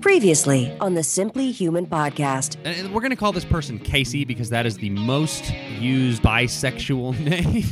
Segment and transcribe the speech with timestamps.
[0.00, 2.56] Previously on the Simply Human podcast.
[2.64, 7.18] And we're going to call this person Casey because that is the most used bisexual
[7.24, 7.64] name.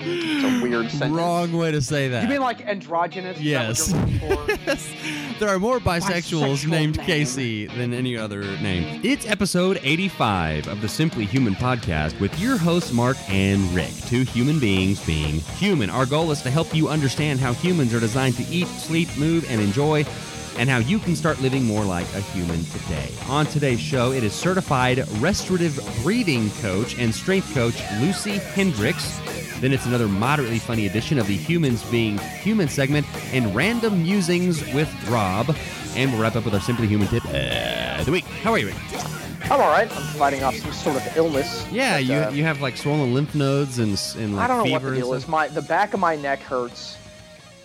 [0.00, 1.12] It's a weird sentence.
[1.16, 2.22] Wrong way to say that.
[2.24, 3.40] You mean like androgynous?
[3.40, 3.92] Yes.
[3.92, 4.52] what you're looking for?
[4.66, 4.92] yes.
[5.38, 7.06] There are more bisexuals Bisexual named name.
[7.06, 9.00] Casey than any other name.
[9.04, 14.22] It's episode 85 of the Simply Human podcast with your hosts, Mark and Rick, two
[14.24, 15.88] human beings being human.
[15.88, 19.48] Our goal is to help you understand how humans are designed to eat, sleep, move,
[19.48, 20.04] and enjoy.
[20.58, 23.08] And how you can start living more like a human today.
[23.28, 29.18] On today's show, it is certified restorative breathing coach and strength coach Lucy Hendricks.
[29.60, 34.60] Then it's another moderately funny edition of the Humans Being Human segment and random musings
[34.74, 35.54] with Rob.
[35.96, 38.24] And we'll wrap up with our Simply Human tip of the week.
[38.24, 38.76] How are you, Rick?
[39.44, 39.90] I'm all right.
[39.90, 41.66] I'm fighting off some sort of illness.
[41.72, 44.64] Yeah, but, you, uh, you have like swollen lymph nodes and, and like I don't
[44.64, 45.26] know what the deal is.
[45.26, 46.96] My the back of my neck hurts,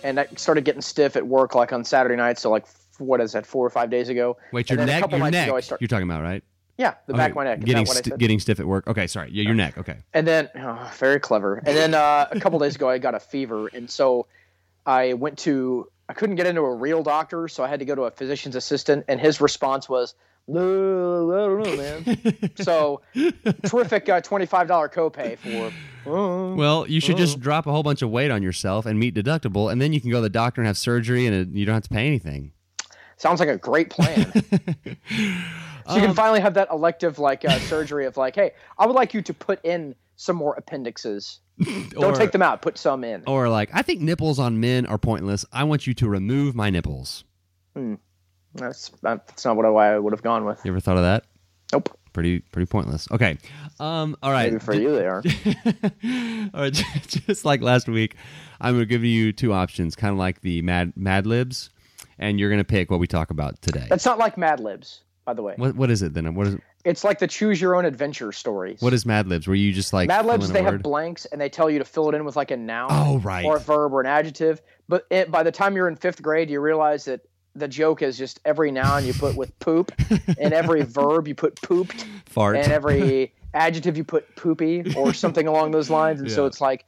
[0.02, 2.38] and I started getting stiff at work like on Saturday night.
[2.38, 2.66] So like
[2.98, 3.46] what is that?
[3.46, 4.36] Four or five days ago.
[4.52, 5.48] Wait, your neck, your neck.
[5.48, 6.42] ago start- You're talking about right?
[6.78, 7.58] Yeah, the back of my neck.
[7.60, 8.18] Is Getting that what I sti- said?
[8.18, 8.86] getting stiff at work.
[8.86, 9.30] Okay, sorry.
[9.32, 9.78] Yeah, your neck.
[9.78, 9.96] Okay.
[10.12, 11.56] And then, oh, very clever.
[11.56, 14.26] And then uh, a couple days ago, I got a fever, and so
[14.84, 15.90] I went to.
[16.08, 18.56] I couldn't get into a real doctor, so I had to go to a physician's
[18.56, 20.14] assistant, and his response was,
[20.48, 23.00] "No, I don't know, man." so
[23.66, 25.72] terrific, uh, twenty-five dollar copay for.
[26.10, 27.18] uh, Well, you should Oh.
[27.18, 30.00] just drop a whole bunch of weight on yourself and meet deductible, and then you
[30.00, 32.06] can go to the doctor and have surgery, and it, you don't have to pay
[32.06, 32.52] anything.
[33.16, 34.30] sounds like a great plan.
[35.88, 38.96] So you can finally have that elective like uh, surgery of like, hey, I would
[38.96, 41.38] like you to put in some more appendixes.
[41.90, 42.60] Don't Or- take them out.
[42.60, 43.22] Put some in.
[43.28, 45.44] Or like, I think nipples on men are pointless.
[45.52, 47.22] I want you to remove my nipples.
[48.56, 50.60] That's that's not what I would have gone with.
[50.64, 51.24] You ever thought of that?
[51.72, 51.96] Nope.
[52.12, 53.06] Pretty pretty pointless.
[53.10, 53.36] Okay.
[53.78, 54.16] Um.
[54.22, 54.52] All right.
[54.52, 55.22] Maybe for you they are.
[56.54, 56.72] all right.
[57.06, 58.16] Just like last week,
[58.60, 61.70] I'm going to give you two options, kind of like the Mad Mad Libs,
[62.18, 63.86] and you're going to pick what we talk about today.
[63.90, 65.54] That's not like Mad Libs, by the way.
[65.56, 66.34] what what is it then?
[66.34, 66.56] What is
[66.86, 68.80] It's like the choose your own adventure stories.
[68.80, 69.46] what is Mad Libs?
[69.46, 70.50] Where you just like Mad Libs?
[70.50, 72.88] They have blanks and they tell you to fill it in with like a noun,
[72.92, 73.44] Oh, right.
[73.44, 74.62] or a verb or an adjective.
[74.88, 77.20] But it, by the time you're in fifth grade, you realize that
[77.58, 79.92] the joke is just every noun you put with poop,
[80.38, 82.56] and every verb you put pooped, fart.
[82.56, 86.20] and every adjective you put poopy or something along those lines.
[86.20, 86.84] And so it's like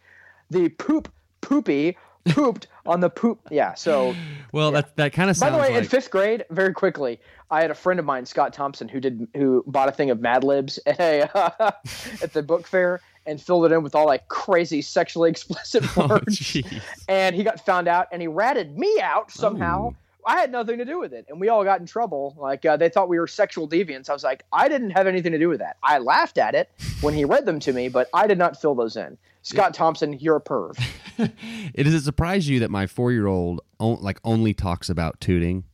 [0.51, 1.97] the poop poopy
[2.29, 3.41] pooped on the poop.
[3.51, 3.75] Yeah.
[3.75, 4.15] So
[4.53, 7.63] well, that that kind of by the way, like in fifth grade, very quickly, I
[7.63, 10.45] had a friend of mine, Scott Thompson, who did who bought a thing of Mad
[10.45, 11.75] Libs at a,
[12.23, 16.09] at the book fair and filled it in with all like crazy sexually explicit oh,
[16.09, 16.39] words.
[16.39, 16.83] jeez.
[17.09, 19.95] and he got found out, and he ratted me out somehow.
[20.27, 22.35] I had nothing to do with it, and we all got in trouble.
[22.39, 24.11] Like uh, they thought we were sexual deviants.
[24.11, 25.77] I was like, I didn't have anything to do with that.
[25.83, 26.71] I laughed at it
[27.01, 29.17] when he read them to me, but I did not fill those in.
[29.43, 30.79] Scott Thompson, you're a perv.
[31.19, 35.65] it does it surprise you that my four year old like only talks about tooting?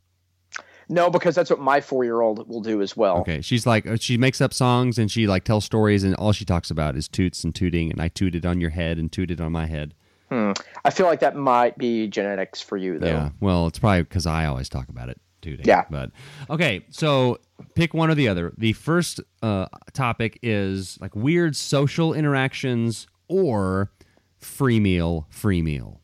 [0.88, 3.18] No, because that's what my four year old will do as well.
[3.18, 6.32] Okay, she's like uh, she makes up songs and she like tells stories and all
[6.32, 9.40] she talks about is toots and tooting and I tooted on your head and tooted
[9.40, 9.94] on my head.
[10.30, 13.06] I feel like that might be genetics for you, though.
[13.06, 15.66] Yeah, well, it's probably because I always talk about it tooting.
[15.66, 15.84] Yeah.
[15.90, 16.10] but
[16.50, 17.38] okay, so
[17.74, 18.52] pick one or the other.
[18.58, 23.92] The first uh, topic is like weird social interactions or
[24.38, 26.00] free meal, free meal.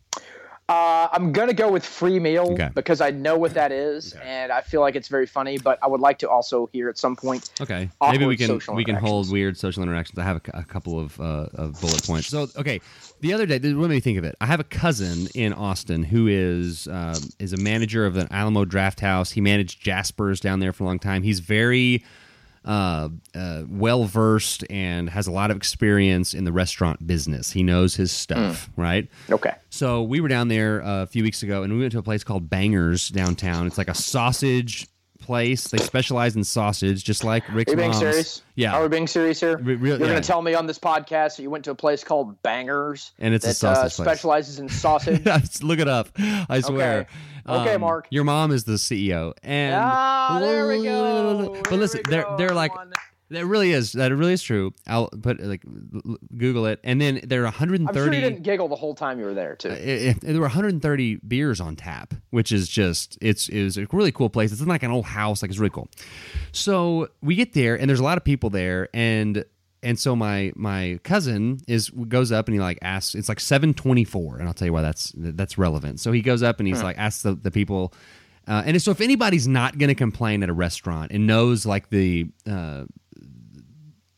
[0.70, 2.70] Uh, I'm gonna go with free meal Okay.
[2.75, 5.58] because I know what that is, and I feel like it's very funny.
[5.58, 7.50] But I would like to also hear at some point.
[7.61, 10.17] Okay, maybe we can we can hold weird social interactions.
[10.19, 12.28] I have a, a couple of, uh, of bullet points.
[12.28, 12.81] So okay,
[13.20, 14.37] the other day, this- what made me think of it?
[14.40, 18.64] I have a cousin in Austin who is um, is a manager of an Alamo
[18.64, 19.32] Drafthouse.
[19.32, 21.25] He managed Jaspers down there for a long time.
[21.25, 22.05] He's very
[22.64, 27.50] uh, uh, well versed and has a lot of experience in the restaurant business.
[27.50, 29.08] He knows his stuff, right?
[29.30, 29.54] Okay.
[29.70, 32.02] So we were down there uh, a few weeks ago, and we went to a
[32.02, 33.66] place called Bangers downtown.
[33.66, 34.86] It's like a sausage
[35.20, 35.68] place.
[35.68, 38.00] They specialize in sausage, just like Rick's Are you being mom's.
[38.00, 38.42] serious?
[38.56, 38.74] Yeah.
[38.74, 39.58] Are we being serious here?
[39.58, 40.12] Re- real- You're yeah.
[40.12, 43.12] going to tell me on this podcast that you went to a place called Bangers
[43.18, 45.22] And it's a sausage uh, specializes in sausage.
[45.62, 46.08] Look it up.
[46.18, 47.00] I swear.
[47.00, 47.06] Um,
[47.48, 48.06] Okay, Mark.
[48.10, 51.54] Your mom is the CEO, and ah, there we go.
[51.62, 52.72] But There listen, we they're they're like
[53.31, 54.72] that really is that really is true.
[54.88, 55.62] I'll put like
[56.37, 57.88] Google it, and then there are 130.
[57.88, 58.16] I'm sure 130.
[58.16, 59.69] you didn't giggle the whole time you were there too.
[59.69, 59.76] it,
[60.16, 64.31] it- there were 130 beers on tap, which is just it's is a really cool
[64.31, 64.50] place.
[64.52, 65.88] It's in like an old house, like it's really cool.
[66.52, 69.44] So we get there, and there's a lot of people there, and
[69.82, 73.15] and so my my cousin is goes up and he like asks.
[73.15, 76.00] It's like 724, and I'll tell you why that's that's relevant.
[76.00, 77.93] So he goes up and he's like asks the, the people.
[78.49, 81.91] Uh, and so, if anybody's not going to complain at a restaurant and knows like
[81.91, 82.85] the uh,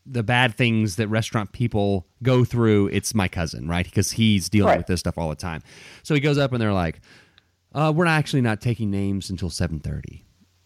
[0.05, 3.85] the bad things that restaurant people go through, it's my cousin, right?
[3.85, 4.77] Because he's dealing Right.
[4.77, 5.61] with this stuff all the time.
[6.03, 6.99] So he goes up and they're like,
[7.73, 10.23] uh, "We're actually not taking names until 7.30.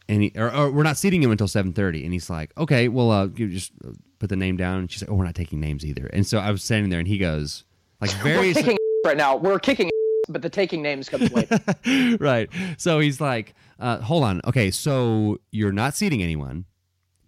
[0.09, 2.87] and he, or, or we're not seating him until seven thirty." And he's like, "Okay,
[2.87, 3.73] well, uh, you just
[4.19, 6.39] put the name down." And she's like, "Oh, we're not taking names either." And so
[6.39, 7.63] I was standing there, and he goes,
[8.01, 8.53] like, very
[9.05, 9.35] right now.
[9.35, 9.89] We're kicking,
[10.29, 11.59] but the taking names comes later.
[12.19, 12.49] right.
[12.77, 14.41] So he's like, uh, hold on.
[14.45, 16.65] Okay, so you're not seating anyone,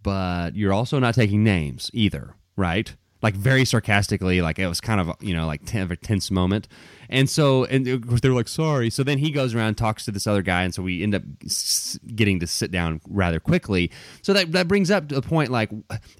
[0.04, 2.96] but you're also not taking names either, right?
[3.22, 6.70] Like very sarcastically, like it was kind of you know like a tense moment,
[7.10, 8.90] and so and of course they're like sorry.
[8.90, 11.24] So then he goes around talks to this other guy, and so we end up
[11.44, 13.92] s- getting to sit down rather quickly.
[14.22, 15.70] So that that brings up the point like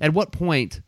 [0.02, 0.82] at what point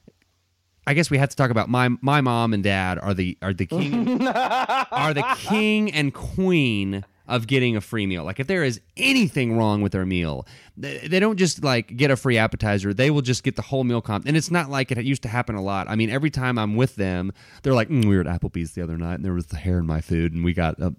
[0.85, 3.53] I guess we have to talk about my my mom and dad are the are
[3.53, 8.23] the king are the king and queen of getting a free meal.
[8.23, 10.45] Like if there is anything wrong with their meal,
[10.75, 12.93] they, they don't just like get a free appetizer.
[12.93, 14.25] They will just get the whole meal comp.
[14.27, 15.89] And it's not like it used to happen a lot.
[15.89, 17.31] I mean, every time I'm with them,
[17.63, 19.79] they're like, mm, "We were at Applebee's the other night, and there was the hair
[19.79, 20.91] in my food, and we got uh,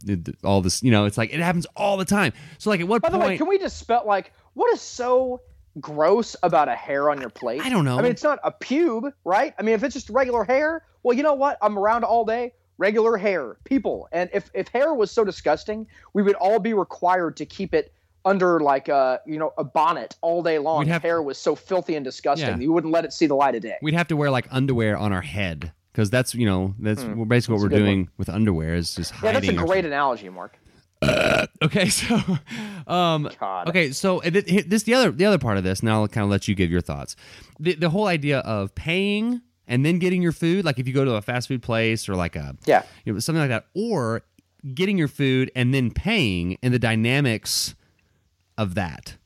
[0.42, 2.32] all this." You know, it's like it happens all the time.
[2.58, 4.80] So like, at what point By the way, can we just spell like what is
[4.80, 5.42] so
[5.80, 7.60] gross about a hair on your plate?
[7.62, 7.98] I don't know.
[7.98, 9.54] I mean, it's not a pube, right?
[9.58, 11.58] I mean, if it's just regular hair, well, you know what?
[11.60, 12.54] I'm around all day.
[12.82, 17.36] Regular hair, people, and if if hair was so disgusting, we would all be required
[17.36, 17.92] to keep it
[18.24, 20.82] under like a you know a bonnet all day long.
[20.82, 22.56] If have- hair was so filthy and disgusting, Yeah.
[22.64, 23.76] you wouldn't let it see the light of day.
[23.82, 27.14] We'd have to wear like underwear on our head because that's you know that's basically
[27.14, 27.28] what Hmm.
[27.30, 29.44] That's a we're doing with underwear is just hiding.
[29.44, 30.58] yeah, that's a great analogy, Mark.
[31.62, 32.16] Okay, so
[32.88, 33.68] um God.
[33.68, 36.08] okay, so uh, th- th- this the other the other part of this, and I'll
[36.08, 37.14] kind of let you give your thoughts.
[37.60, 41.04] The the whole idea of paying and then getting your food, like if you go
[41.04, 42.82] to a fast food place or like a Yeah.
[43.04, 44.22] you know, something like that, or
[44.74, 47.74] getting your food and then paying, and the dynamics
[48.58, 49.16] of that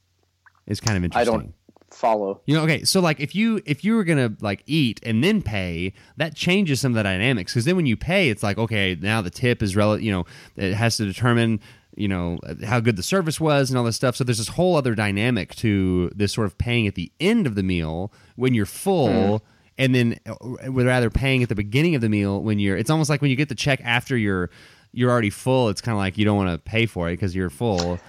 [0.66, 1.34] is kind of interesting.
[1.34, 1.54] I don't
[1.90, 2.40] follow.
[2.46, 5.42] You know, okay, so like if you if you were gonna like eat and then
[5.42, 8.96] pay, that changes some of the dynamics because then when you pay, it's like okay,
[9.00, 10.04] now the tip is relative.
[10.04, 10.24] You know,
[10.56, 11.60] it has to determine
[11.96, 14.16] you know how good the service was and all this stuff.
[14.16, 17.54] So there's this whole other dynamic to this sort of paying at the end of
[17.54, 19.38] the meal when you're full.
[19.38, 19.44] Hmm.
[19.78, 20.34] And then, uh,
[20.70, 23.36] rather paying at the beginning of the meal when you're, it's almost like when you
[23.36, 24.50] get the check after you're,
[24.92, 25.68] you're already full.
[25.68, 28.00] It's kind of like you don't want to pay for it because you're full.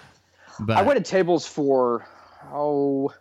[0.59, 2.07] But I waited tables for
[2.51, 3.13] oh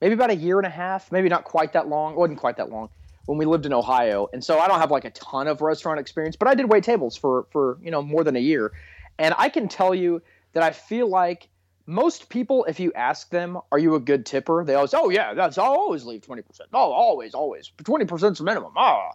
[0.00, 2.14] maybe about a year and a half, maybe not quite that long.
[2.14, 2.88] It wasn't quite that long
[3.26, 6.00] when we lived in Ohio, and so I don't have like a ton of restaurant
[6.00, 8.72] experience, but I did wait tables for for you know more than a year,
[9.18, 10.22] and I can tell you
[10.54, 11.48] that I feel like
[11.90, 15.34] most people, if you ask them, "Are you a good tipper?" They always, "Oh yeah,
[15.34, 16.68] that's I'll always leave twenty percent.
[16.72, 17.72] Oh, always, always.
[17.84, 19.10] Twenty percent's minimum." Ah,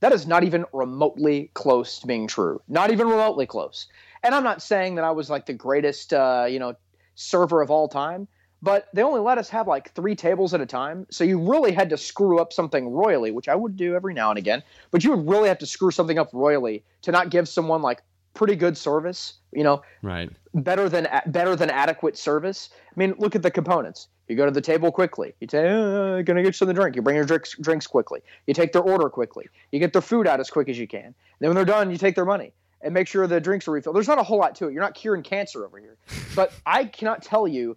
[0.00, 2.60] that is not even remotely close to being true.
[2.68, 3.86] Not even remotely close.
[4.22, 6.74] And I'm not saying that I was like the greatest, uh, you know,
[7.14, 8.28] server of all time,
[8.60, 11.06] but they only let us have like three tables at a time.
[11.10, 14.28] So you really had to screw up something royally, which I would do every now
[14.28, 14.62] and again.
[14.90, 18.02] But you would really have to screw something up royally to not give someone like
[18.34, 19.34] pretty good service.
[19.52, 22.70] You know, right, better than better than adequate service.
[22.86, 24.08] I mean, look at the components.
[24.28, 25.34] You go to the table quickly.
[25.40, 28.20] You say, uh, "Gonna get you something to drink." You bring your drinks drinks quickly.
[28.46, 29.46] You take their order quickly.
[29.72, 31.14] You get their food out as quick as you can.
[31.40, 33.96] then when they're done, you take their money and make sure the drinks are refilled.
[33.96, 34.72] There's not a whole lot to it.
[34.72, 35.96] You're not curing cancer over here.
[36.36, 37.76] But I cannot tell you,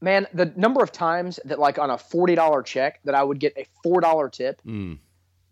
[0.00, 3.38] man, the number of times that like on a forty dollar check that I would
[3.38, 4.98] get a four dollar tip Mm.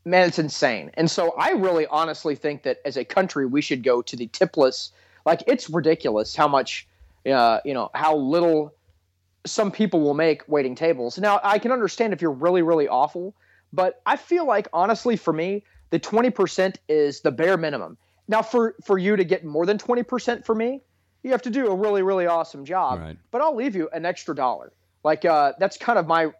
[0.07, 0.91] Man, it's insane.
[0.95, 4.29] And so I really honestly think that as a country, we should go to the
[4.29, 4.93] tipless,
[5.27, 6.87] Like it's ridiculous how much,
[7.27, 8.73] uh, you know, how little
[9.45, 11.19] some people will make waiting tables.
[11.19, 13.35] Now I can understand if you're really really awful,
[13.73, 17.99] but I feel like honestly for me the 20% is the bare minimum.
[18.29, 20.81] Now for for you to get more than 20% for me,
[21.23, 23.01] you have to do a really really awesome job.
[23.01, 23.17] Right.
[23.33, 24.73] But I'll leave you an extra dollar.
[25.03, 26.31] Like uh, that's kind of my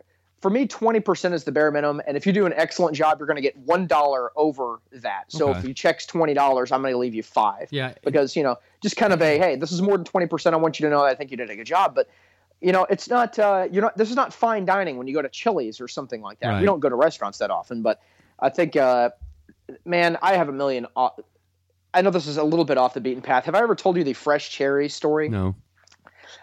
[0.47, 3.27] for me 20% is the bare minimum and if you do an excellent job you're
[3.27, 5.25] going to get $1 over that.
[5.27, 5.59] So Okay.
[5.59, 7.95] if you checks $20, I'm going to leave you 5 Yeah.
[8.05, 10.79] because you know just kind of a hey this is more than 20% i want
[10.79, 12.09] you to know that i think you did a good job but
[12.61, 15.21] you know it's not uh, you're not this is not fine dining when you go
[15.23, 16.61] to chili's or something like that Right.
[16.61, 18.01] we don't go to restaurants that often but
[18.39, 19.11] i think uh,
[19.85, 21.09] man i have a million uh,
[21.93, 23.97] i know this is a little bit off the beaten path have i ever told
[23.97, 25.57] you the fresh cherry story No.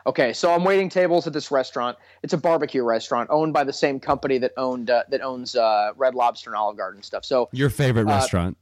[0.06, 3.74] Okay so i'm waiting tables at this restaurant it's a barbecue restaurant owned by the
[3.74, 7.48] same company that owned uh, that owns uh, red lobster and olive garden stuff so
[7.52, 8.58] Your favorite Uh, restaurant.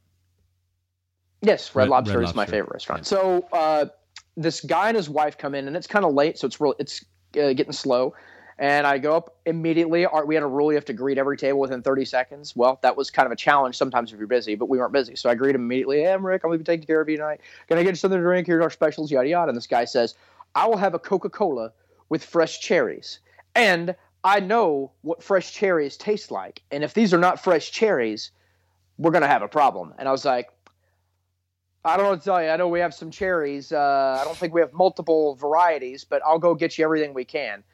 [1.44, 3.04] Yes, Red, Red- Lobster Red is my favorite restaurant.
[3.04, 3.86] So uh,
[4.36, 6.74] this guy and his wife come in, and it's kind of late, so it's real.
[6.78, 7.04] It's
[7.36, 8.14] uh, getting slow.
[8.58, 10.06] And I go up immediately.
[10.06, 12.54] Our, we had a rule you have to greet every table within 30 seconds.
[12.54, 15.16] Well, that was kind of a challenge sometimes if you're busy, but we weren't busy.
[15.16, 16.02] So I greet him immediately.
[16.02, 16.42] Hey, I'm Rick.
[16.44, 17.40] I'm going to be taking care of you tonight.
[17.66, 18.46] Can I get you something to drink?
[18.46, 19.48] Here's our specials, yada, yada.
[19.48, 20.14] And this guy says,
[20.54, 21.72] I will have a Coca Cola
[22.08, 23.20] with fresh cherries.
[23.54, 23.94] And
[24.24, 26.62] I know what fresh cherries taste like.
[26.70, 28.30] And if these are not fresh cherries,
[28.98, 29.94] we're going to have a problem.
[29.98, 30.50] And I was like,
[31.84, 32.48] I don't know to tell you.
[32.48, 33.72] I know we have some cherries.
[33.72, 37.24] Uh, I don't think we have multiple varieties, but I'll go get you everything we
[37.24, 37.64] can.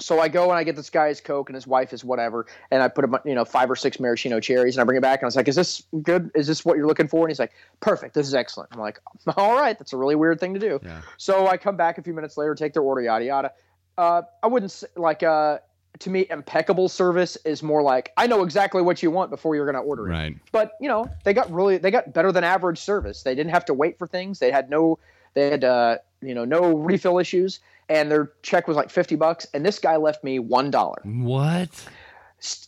[0.00, 2.82] So I go and I get this guy's Coke and his wife is whatever, and
[2.82, 5.18] I put a you know five or six maraschino cherries and I bring it back
[5.20, 6.30] and I was like, "Is this good?
[6.36, 8.14] Is this what you're looking for?" And he's like, "Perfect.
[8.14, 9.00] This is excellent." I'm like,
[9.36, 11.00] "All right, that's a really weird thing to do." Yeah.
[11.16, 13.52] So I come back a few minutes later, take their order, yada yada.
[13.96, 15.58] Uh, I wouldn't say, like uh,
[15.98, 19.64] to me, impeccable service is more like I know exactly what you want before you're
[19.66, 20.36] going to order it Right.
[20.52, 23.64] but you know they got really they got better than average service they didn't have
[23.64, 25.00] to wait for things they had no
[25.34, 27.58] they had uh you know no refill issues
[27.88, 31.70] and their check was like 50 bucks and this guy left me one dollar What?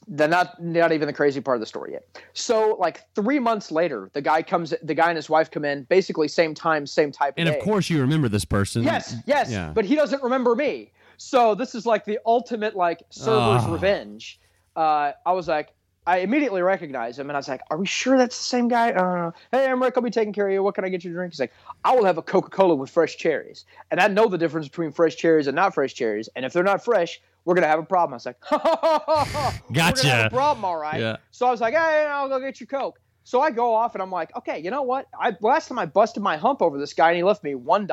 [0.09, 3.71] the not not even the crazy part of the story yet so like three months
[3.71, 7.13] later the guy comes the guy and his wife come in basically same time same
[7.13, 8.83] type And of of course you remember this person.
[8.83, 9.71] Yes, yes, Yeah.
[9.73, 10.91] but he doesn't remember me.
[11.19, 13.73] So this is like the ultimate like server's Oh.
[13.73, 14.41] revenge.
[14.75, 15.69] Uh, I was like,
[16.07, 18.93] I immediately recognized him, and I was like, "Are we sure that's the same guy?"
[18.93, 19.95] Uh, hey, I'm Rick.
[19.97, 20.63] I'll be taking care of you.
[20.63, 21.33] What can I get you to drink?
[21.33, 21.53] He's like,
[21.85, 25.17] "I will have a Coca-Cola with fresh cherries." And I know the difference between fresh
[25.17, 26.29] cherries and not fresh cherries.
[26.35, 28.15] And if they're not fresh, we're gonna have a problem.
[28.15, 29.25] I was like, "Ha ha ha ha!
[29.25, 29.61] ha.
[29.69, 30.27] We're have Gotcha.
[30.27, 31.17] a problem, all right." Yeah.
[31.31, 34.03] So I was like, "Hey, I'll go get your Coke." So I go off and
[34.03, 35.07] I'm like, "Okay, you know what?
[35.19, 37.87] I last time I busted my hump over this guy and he left me one.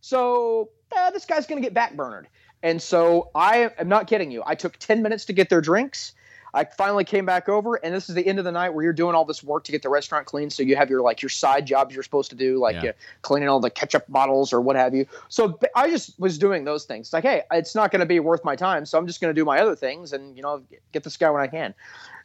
[0.00, 2.24] So uh, this guy's going to get backburnered.
[2.62, 4.42] And so I am not kidding you.
[4.44, 6.12] I took 10 minutes to get their drinks.
[6.54, 8.92] I finally came back over, and this is the end of the night where you're
[8.92, 10.50] doing all this work to get the restaurant clean.
[10.50, 12.90] So you have your like your side jobs you're supposed to do, like Yeah.
[12.90, 15.06] uh, cleaning all the ketchup bottles or what have you.
[15.28, 17.12] So I just was doing those things.
[17.12, 19.38] Like, hey, it's not going to be worth my time, so I'm just going to
[19.38, 20.62] do my other things and you know
[20.92, 21.74] get this guy when I can.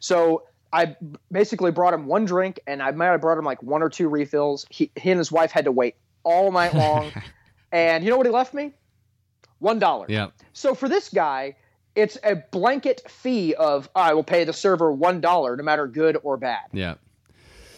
[0.00, 0.96] So I
[1.30, 4.08] basically brought him one drink, and I might have brought him like one or two
[4.08, 4.66] refills.
[4.70, 7.12] He, he and his wife had to wait all night long,
[7.72, 8.72] and you know what he left me?
[9.60, 10.06] One dollar.
[10.08, 10.28] Yeah.
[10.52, 11.56] So for this guy,
[11.96, 16.18] it's a blanket fee of I will pay the server one dollar, no matter good
[16.22, 16.64] or bad.
[16.72, 16.94] Yeah.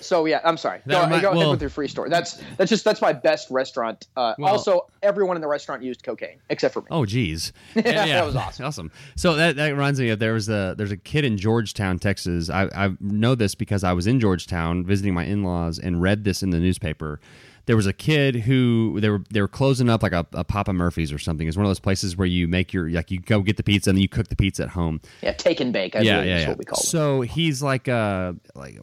[0.01, 0.81] So yeah, I'm sorry.
[0.87, 2.11] That Go, remi- go ahead with your free story.
[2.11, 4.07] That's that's just that's my best restaurant.
[4.17, 6.87] Uh, Well- also, everyone in the restaurant used cocaine except for me.
[6.91, 7.53] Oh, geez.
[7.75, 8.65] That was awesome.
[8.67, 8.93] Awesome.
[9.17, 12.51] So that, that reminds me of there was a there's a kid in Georgetown, Texas.
[12.51, 16.25] I, I know this because I was in Georgetown visiting my in laws and read
[16.25, 17.19] this in the newspaper.
[17.67, 20.73] There was a kid who they were they were closing up like a, a Papa
[20.73, 21.47] Murphy's or something.
[21.47, 23.91] It's one of those places where you make your like you go get the pizza
[23.91, 25.01] and then you cook the pizza at home.
[25.23, 25.97] Yeah, take and bake.
[25.97, 26.49] I yeah, yeah, yeah.
[26.49, 26.87] what we call it.
[26.87, 28.79] So he's like, uh, like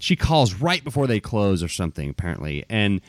[0.00, 3.00] she calls right before they close or something apparently, and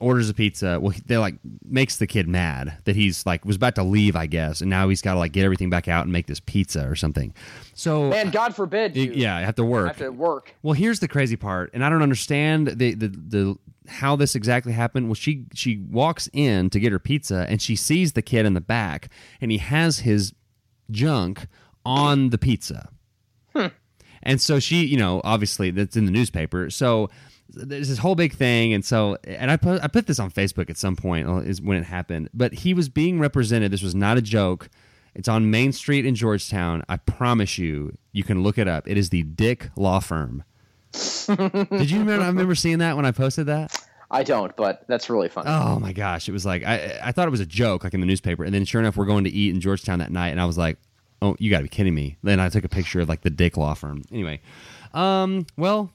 [0.00, 0.80] orders a pizza.
[0.80, 4.26] Well, they like makes the kid mad that he's like was about to leave, I
[4.26, 6.88] guess, and now he's got to like get everything back out and make this pizza
[6.88, 7.34] or something.
[7.74, 8.96] So Man, God forbid.
[8.96, 9.88] You yeah, I have to work.
[9.88, 10.54] have to work.
[10.62, 13.58] Well, here's the crazy part, and I don't understand the, the the
[13.90, 15.08] how this exactly happened.
[15.08, 18.54] Well, she she walks in to get her pizza, and she sees the kid in
[18.54, 20.32] the back, and he has his
[20.90, 21.46] junk
[21.84, 22.90] on the pizza.
[24.22, 26.70] And so she, you know, obviously that's in the newspaper.
[26.70, 27.10] So
[27.48, 30.70] there's this whole big thing, and so and I put I put this on Facebook
[30.70, 32.28] at some point uh, is when it happened.
[32.34, 33.70] But he was being represented.
[33.70, 34.68] This was not a joke.
[35.14, 36.84] It's on Main Street in Georgetown.
[36.88, 38.86] I promise you, you can look it up.
[38.86, 40.44] It is the Dick Law Firm.
[40.92, 42.24] Did you remember?
[42.24, 43.76] I remember seeing that when I posted that.
[44.10, 45.44] I don't, but that's really fun.
[45.46, 48.00] Oh my gosh, it was like I I thought it was a joke, like in
[48.00, 50.40] the newspaper, and then sure enough, we're going to eat in Georgetown that night, and
[50.40, 50.78] I was like,
[51.22, 52.16] oh, you got to be kidding me.
[52.22, 54.02] Then I took a picture of like the Dick Law Firm.
[54.10, 54.40] Anyway,
[54.94, 55.92] um, well,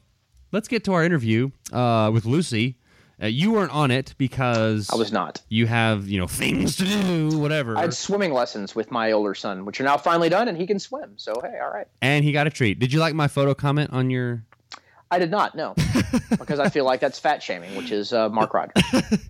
[0.51, 2.77] let's get to our interview uh, with Lucy.
[3.21, 5.41] Uh, you weren't on it because I was not.
[5.49, 7.77] You have you know things to do, whatever.
[7.77, 10.67] I had swimming lessons with my older son, which are now finally done, and he
[10.67, 11.13] can swim.
[11.17, 11.87] So hey, all right.
[12.01, 12.79] and he got a treat.
[12.79, 14.45] Did you like my photo comment on your?
[15.11, 15.73] I did not no,
[16.31, 18.83] because I feel like that's fat shaming, which is uh, Mark Rogers.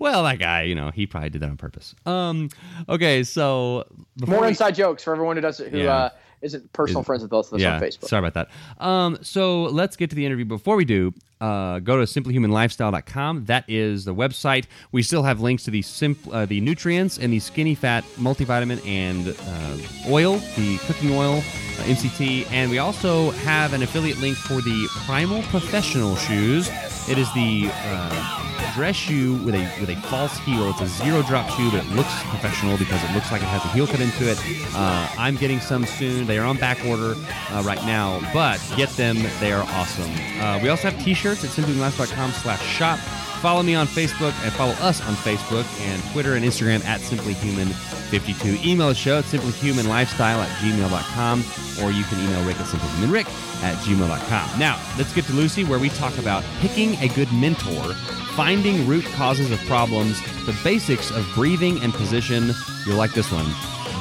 [0.00, 1.94] Well, that guy, you know, he probably did that on purpose.
[2.04, 2.50] Um,
[2.88, 3.86] okay, so
[4.26, 5.94] More we- inside jokes for everyone who does it, who Yeah.
[5.96, 6.08] uh,
[6.42, 8.08] isn't personal friends with both of us yeah, on Facebook.
[8.08, 8.84] Sorry about that.
[8.84, 10.44] Um, so let's get to the interview.
[10.44, 13.44] Before we do, uh, go to simplyhumanlifestyle.com.
[13.46, 14.66] That is the website.
[14.92, 18.84] We still have links to the simp- uh, the nutreince and the skinny fat multivitamin
[18.86, 24.36] and uh, oil, the cooking oil, uh, MCT, and we also have an affiliate link
[24.36, 26.70] for the Primal Professional shoes.
[27.08, 30.68] It is the uh, dress shoe with a with a false heel.
[30.70, 33.64] It's a zero drop shoe, but it looks professional because it looks like it has
[33.64, 34.38] a heel cut into it.
[34.74, 36.26] Uh, I'm getting some soon.
[36.26, 37.14] They are on back order
[37.50, 39.16] uh, right now, but get them.
[39.40, 40.10] They are awesome.
[40.40, 42.98] Uh, we also have t-shirts at simplyhumanlifestyle.com slash shop.
[43.46, 48.64] Follow me on Facebook and follow us on Facebook and Twitter and Instagram at simplyhuman52.
[48.64, 51.44] Email the show at simplyhumanlifestyle at gmail.com
[51.80, 54.58] or you can email Rick at simplyhumanrick at gmail.com.
[54.58, 57.94] Now, let's get to Lucy where we talk about picking a good mentor,
[58.34, 62.50] finding root causes of problems, the basics of breathing and position.
[62.84, 63.46] You'll like this one.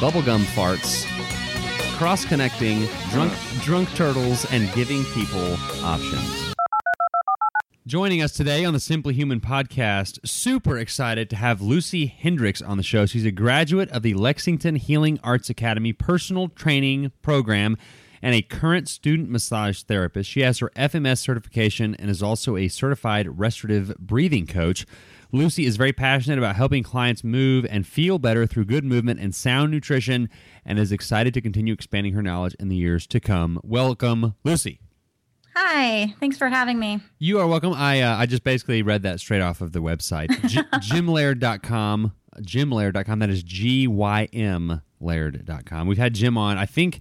[0.02, 1.06] Bubblegum farts,
[2.00, 6.55] cross connecting, drunk drunk turtles, and giving people options.
[7.88, 12.78] Joining us today on the Simply Human podcast, super excited to have Lucy Hendricks on
[12.78, 13.06] the show.
[13.06, 17.78] She's a graduate of the Lexington Healing Arts Academy personal training program
[18.24, 20.28] and a current student massage therapist.
[20.28, 24.88] She has her FMS certification and is also a certified restorative breathing coach.
[25.32, 29.36] Lucy is very passionate about helping clients move and feel better through good movement and
[29.36, 30.28] sound nutrition
[30.66, 33.60] and is excited to continue expanding her knowledge in the years to come.
[33.64, 34.80] Welcome, Lucy.
[35.58, 37.00] Hi, thanks for having me.
[37.18, 37.74] You are welcome.
[37.74, 40.30] I uh, I just basically read that straight off of the website.
[40.48, 42.12] G- Gymlaird.com.
[42.42, 43.20] Gymlaird.com.
[43.20, 45.88] That is G Y M Laird.com.
[45.88, 46.58] We've had Jim on.
[46.58, 47.00] I think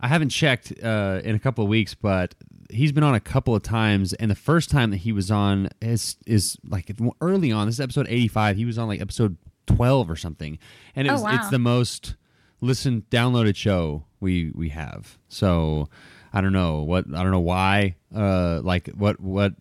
[0.00, 2.34] I haven't checked uh, in a couple of weeks, but
[2.70, 4.14] he's been on a couple of times.
[4.14, 7.66] And the first time that he was on is is like early on.
[7.66, 8.56] This is episode 85.
[8.56, 9.36] He was on like episode
[9.66, 10.58] 12 or something.
[10.96, 11.34] And it Oh, was, wow.
[11.34, 12.14] it's the most
[12.62, 15.18] listened downloaded show we we have.
[15.28, 15.90] So
[16.32, 17.96] I don't know what I don't know why.
[18.14, 19.54] Uh, like what what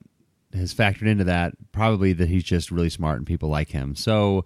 [0.53, 1.53] has factored into that?
[1.71, 3.95] Probably that he's just really smart and people like him.
[3.95, 4.45] So.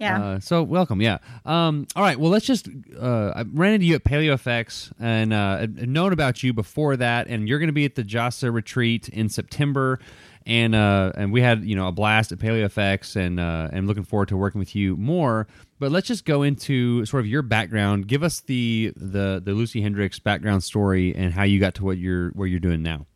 [0.00, 0.22] Yeah.
[0.22, 1.18] Uh, so welcome, yeah.
[1.44, 2.20] Um, all right.
[2.20, 2.68] Well, let's just.
[2.96, 7.48] Uh, I ran into you at PaleoFX and uh, known about you before that, and
[7.48, 9.98] you're going to be at the Jasa retreat in September,
[10.46, 14.04] and uh, and we had you know a blast at PaleoFX, and uh, and looking
[14.04, 15.48] forward to working with you more.
[15.78, 18.08] But let's just go into sort of your background.
[18.08, 21.98] Give us the the the Lucy Hendricks background story and how you got to what
[21.98, 23.06] you're where you're doing now.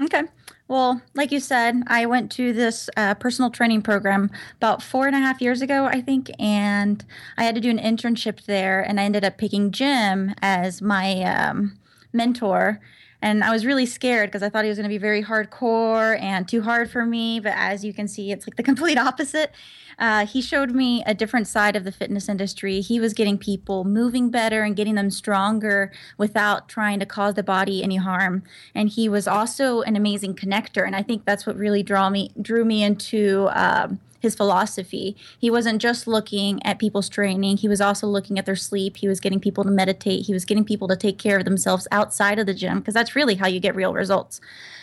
[0.00, 0.22] Okay.
[0.68, 5.14] Well, like you said, I went to this uh, personal training program about four and
[5.14, 7.04] a half years ago, I think, and
[7.36, 11.22] I had to do an internship there, and I ended up picking Jim as my
[11.22, 11.78] um,
[12.12, 12.80] mentor.
[13.22, 16.20] And I was really scared because I thought he was going to be very hardcore
[16.20, 17.38] and too hard for me.
[17.38, 19.52] But as you can see, it's like the complete opposite.
[19.98, 22.80] Uh, he showed me a different side of the fitness industry.
[22.80, 27.42] He was getting people moving better and getting them stronger without trying to cause the
[27.42, 28.42] body any harm.
[28.74, 30.84] And he was also an amazing connector.
[30.84, 33.48] And I think that's what really draw me drew me into.
[33.52, 35.16] Um, his philosophy.
[35.36, 38.96] He wasn't just looking at people's training, he was also looking at their sleep.
[38.96, 40.26] He was getting people to meditate.
[40.26, 43.16] He was getting people to take care of themselves outside of the gym because that's
[43.16, 44.40] really how you get real results.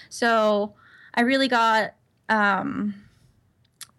[0.09, 0.73] So
[1.13, 1.95] I really got
[2.27, 2.93] um,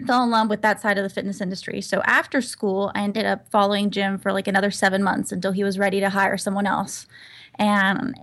[0.06, 1.80] fell in love with that side of the fitness industry.
[1.80, 5.64] So after school, I ended up following Jim for like another seven months until he
[5.64, 7.06] was ready to hire someone else.
[7.56, 8.14] And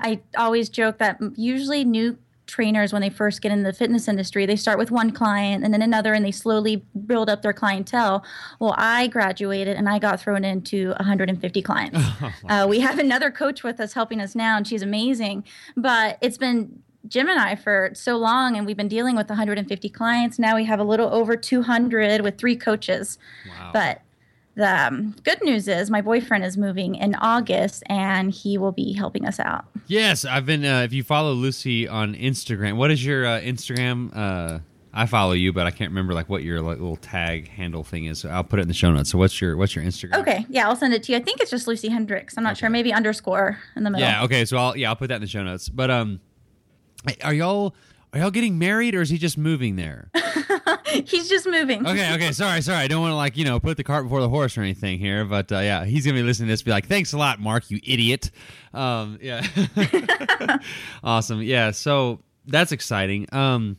[0.00, 2.16] I always joke that usually new
[2.52, 5.72] trainers when they first get in the fitness industry they start with one client and
[5.72, 8.22] then another and they slowly build up their clientele
[8.60, 11.98] well i graduated and i got thrown into 150 clients
[12.50, 15.42] uh, we have another coach with us helping us now and she's amazing
[15.76, 19.88] but it's been Jim and I for so long, and we've been dealing with 150
[19.88, 20.38] clients.
[20.38, 23.18] Now we have a little over 200 with three coaches.
[23.48, 23.70] Wow.
[23.72, 24.02] But
[24.54, 28.92] the um, good news is my boyfriend is moving in August, and he will be
[28.92, 29.64] helping us out.
[29.86, 30.64] Yes, I've been.
[30.64, 34.10] Uh, if you follow Lucy on Instagram, what is your uh, Instagram?
[34.14, 34.58] Uh,
[34.94, 38.04] I follow you, but I can't remember like what your like, little tag handle thing
[38.04, 38.18] is.
[38.18, 39.10] So I'll put it in the show notes.
[39.10, 40.20] So what's your what's your Instagram?
[40.20, 41.18] Okay, yeah, I'll send it to you.
[41.18, 42.36] I think it's just Lucy Hendricks.
[42.36, 44.06] I'm not sure, maybe underscore in the middle.
[44.06, 44.24] Yeah.
[44.24, 44.44] Okay.
[44.44, 45.70] So I'll yeah I'll put that in the show notes.
[45.70, 46.20] But um,
[47.24, 47.74] are y'all
[48.12, 50.10] are y'all getting married or is he just moving there?
[50.92, 51.86] He's just moving.
[51.86, 52.14] Okay.
[52.14, 52.32] Okay.
[52.32, 52.60] Sorry.
[52.60, 52.78] Sorry.
[52.78, 54.98] I don't want to like you know put the cart before the horse or anything
[54.98, 55.24] here.
[55.24, 56.62] But uh, yeah, he's gonna be listening to this.
[56.62, 57.70] Be like, thanks a lot, Mark.
[57.70, 58.30] You idiot.
[58.74, 59.18] Um.
[59.22, 59.46] Yeah.
[61.04, 61.40] awesome.
[61.42, 61.70] Yeah.
[61.70, 63.26] So that's exciting.
[63.32, 63.78] Um.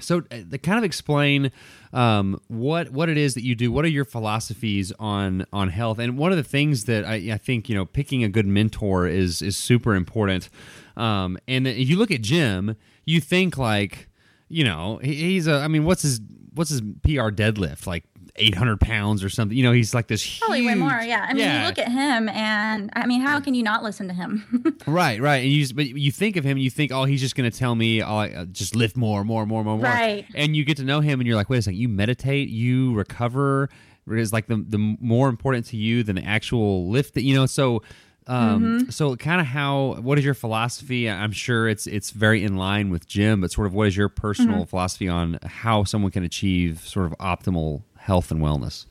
[0.00, 1.52] so uh, to kind of explain
[1.92, 3.70] um, what what it is that you do.
[3.70, 5.98] What are your philosophies on on health?
[5.98, 9.06] And one of the things that I, I think you know, picking a good mentor
[9.06, 10.48] is is super important.
[10.96, 14.08] Um, and if you look at Jim, you think like,
[14.48, 15.54] you know, he's a.
[15.54, 16.20] I mean, what's his
[16.54, 18.04] what's his PR deadlift like?
[18.36, 19.56] 800 pounds or something.
[19.56, 20.40] You know, he's like this huge.
[20.40, 20.90] Probably way more.
[21.04, 21.24] Yeah.
[21.28, 21.60] I mean, Yeah.
[21.60, 24.76] you look at him, and I mean, how can you not listen to him?
[24.88, 25.36] Right, right.
[25.36, 27.48] And you just, but you think of him and you think, oh, he's just going
[27.48, 29.84] to tell me, oh, I- uh, just lift more, more, more, more, more.
[29.84, 30.26] Right.
[30.34, 32.92] And you get to know him and you're like, wait a second, you meditate, you
[32.94, 33.68] recover.
[34.10, 37.46] Is like the the more important to you than the actual lift that you know.
[37.46, 37.82] So,
[38.26, 38.90] um, Mm-hmm.
[38.90, 41.08] so kind of how what is your philosophy?
[41.10, 44.08] I'm sure it's it's very in line with Jim, but sort of what is your
[44.08, 44.64] personal Mm-hmm.
[44.70, 48.86] philosophy on how someone can achieve sort of optimal health and wellness?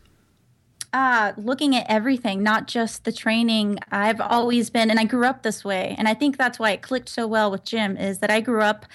[0.93, 3.79] uh, looking at everything, not just the training.
[3.91, 6.83] I've always been, and I grew up this way, and I think that's why it
[6.83, 7.97] clicked so well with Jim.
[7.97, 8.85] Is that I grew up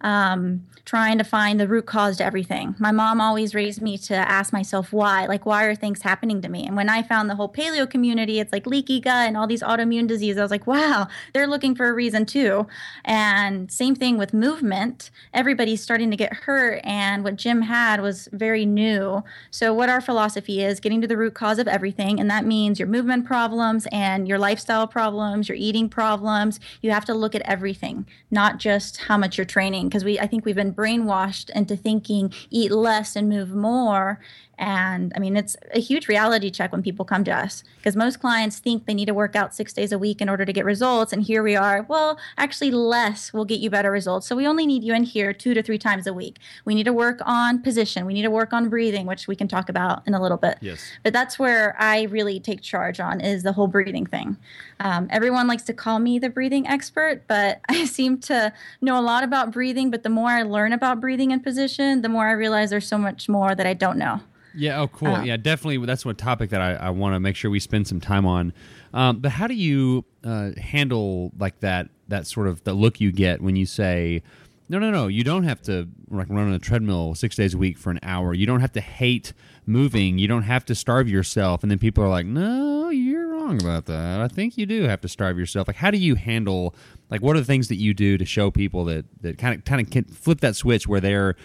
[0.00, 2.74] um, trying to find the root cause to everything.
[2.78, 6.48] My mom always raised me to ask myself why, like why are things happening to
[6.48, 6.66] me?
[6.66, 9.62] And when I found the whole paleo community, it's like leaky gut and all these
[9.62, 10.38] autoimmune diseases.
[10.38, 12.66] I was like, wow, they're looking for a reason too.
[13.04, 15.10] And same thing with movement.
[15.34, 19.22] Everybody's starting to get hurt, and what Jim had was very new.
[19.50, 22.78] So what our philosophy is getting to the root cause of everything, and that means
[22.78, 26.60] your movement problems and your lifestyle problems, your eating problems.
[26.80, 30.26] You have to look at everything, not just how much you're training, because we I
[30.26, 34.20] think we've been brainwashed into thinking eat less and move more.
[34.58, 38.18] And I mean, it's a huge reality check when people come to us because most
[38.20, 40.64] clients think they need to work out six days a week in order to get
[40.64, 41.12] results.
[41.12, 44.26] And here we are, well, actually, less will get you better results.
[44.26, 46.38] So we only need you in here two to three times a week.
[46.64, 49.46] We need to work on position, we need to work on breathing, which we can
[49.46, 50.58] talk about in a little bit.
[50.60, 50.82] Yes.
[51.04, 54.36] But that's where I really take charge on is the whole breathing thing.
[54.80, 59.02] Um, everyone likes to call me the breathing expert, but I seem to know a
[59.02, 59.90] lot about breathing.
[59.90, 62.98] But the more I learn about breathing and position, the more I realize there's so
[62.98, 64.20] much more that I don't know.
[64.58, 64.80] Yeah.
[64.80, 65.08] Oh, cool.
[65.08, 65.84] Uh, yeah, definitely.
[65.86, 68.52] That's one topic that I, I want to make sure we spend some time on.
[68.92, 73.12] Um, but how do you uh, handle like that that sort of the look you
[73.12, 74.22] get when you say,
[74.68, 77.58] no, no, no, you don't have to like run on a treadmill six days a
[77.58, 78.34] week for an hour.
[78.34, 79.32] You don't have to hate
[79.66, 80.18] moving.
[80.18, 81.62] You don't have to starve yourself.
[81.62, 84.20] And then people are like, no, you're wrong about that.
[84.20, 85.68] I think you do have to starve yourself.
[85.68, 86.74] Like, how do you handle
[87.10, 89.64] like what are the things that you do to show people that that kind of
[89.64, 91.36] kind of flip that switch where they're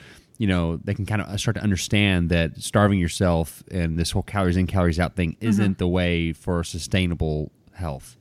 [0.43, 4.23] you know they can kind of start to understand that starving yourself and this whole
[4.23, 8.17] calories in calories out thing isn't the way for sustainable health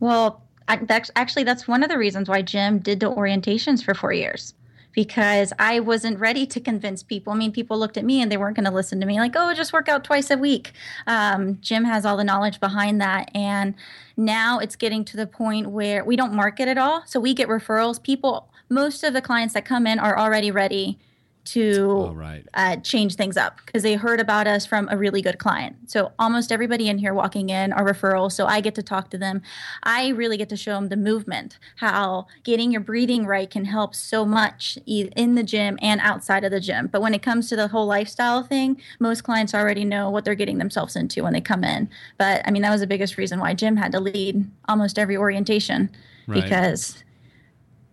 [0.00, 3.92] Well, I, that's actually that's one of the reasons why Jim did the orientations for
[3.92, 4.54] four years
[4.92, 7.34] because I wasn't ready to convince people.
[7.34, 9.34] I mean, people looked at me and they weren't going to listen to me, like,
[9.36, 10.72] "Oh, just work out twice a week."
[11.06, 13.74] Um, Jim has all the knowledge behind that, and
[14.16, 17.46] now it's getting to the point where we don't market at all, so we get
[17.46, 18.02] referrals.
[18.02, 20.98] People, most of the clients that come in are already ready
[21.46, 22.46] to Oh, right.
[22.54, 25.76] uh, change things up because they heard about us from a really good client.
[25.90, 28.32] So almost everybody in here walking in are referrals.
[28.32, 29.42] So I get to talk to them.
[29.82, 33.94] I really get to show them the movement, how getting your breathing right can help
[33.94, 36.88] so much in the gym and outside of the gym.
[36.88, 40.34] But when it comes to the whole lifestyle thing, most clients already know what they're
[40.34, 41.88] getting themselves into when they come in.
[42.18, 45.16] But I mean, that was the biggest reason why Jim had to lead almost every
[45.16, 45.90] orientation
[46.28, 46.42] Right.
[46.42, 47.04] because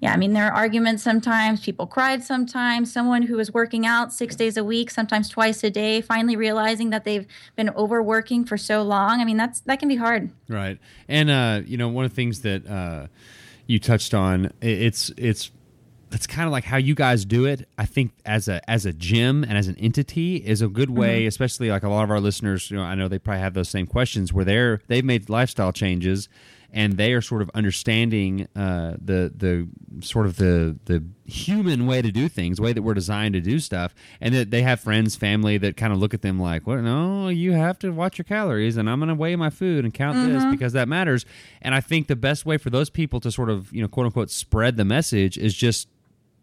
[0.03, 1.61] yeah, I mean, there are arguments sometimes.
[1.61, 2.91] People cried sometimes.
[2.91, 6.89] Someone who was working out six days a week, sometimes twice a day, finally realizing
[6.89, 9.21] that they've been overworking for so long.
[9.21, 10.29] I mean, that's that can be hard.
[10.49, 10.77] Right.
[11.07, 13.07] And uh, you know, one of the things that uh,
[13.65, 15.51] you touched on, it's it's
[16.11, 17.65] it's kind of like how you guys do it.
[17.77, 21.27] I think as a as a gym and as an entity is a good way,
[21.27, 22.69] especially like a lot of our listeners.
[22.69, 25.71] You know, I know they probably have those same questions where they're they've made lifestyle
[25.71, 26.27] changes
[26.73, 29.67] and they are sort of understanding uh, the the
[30.05, 33.41] sort of the the human way to do things, the way that we're designed to
[33.41, 36.65] do stuff, and that they have friends, family that kind of look at them like,
[36.67, 39.85] "Well, no, you have to watch your calories, and I'm going to weigh my food
[39.85, 41.25] and count this because that matters."
[41.61, 44.07] And I think the best way for those people to sort of you know quote
[44.07, 45.87] unquote spread the message is just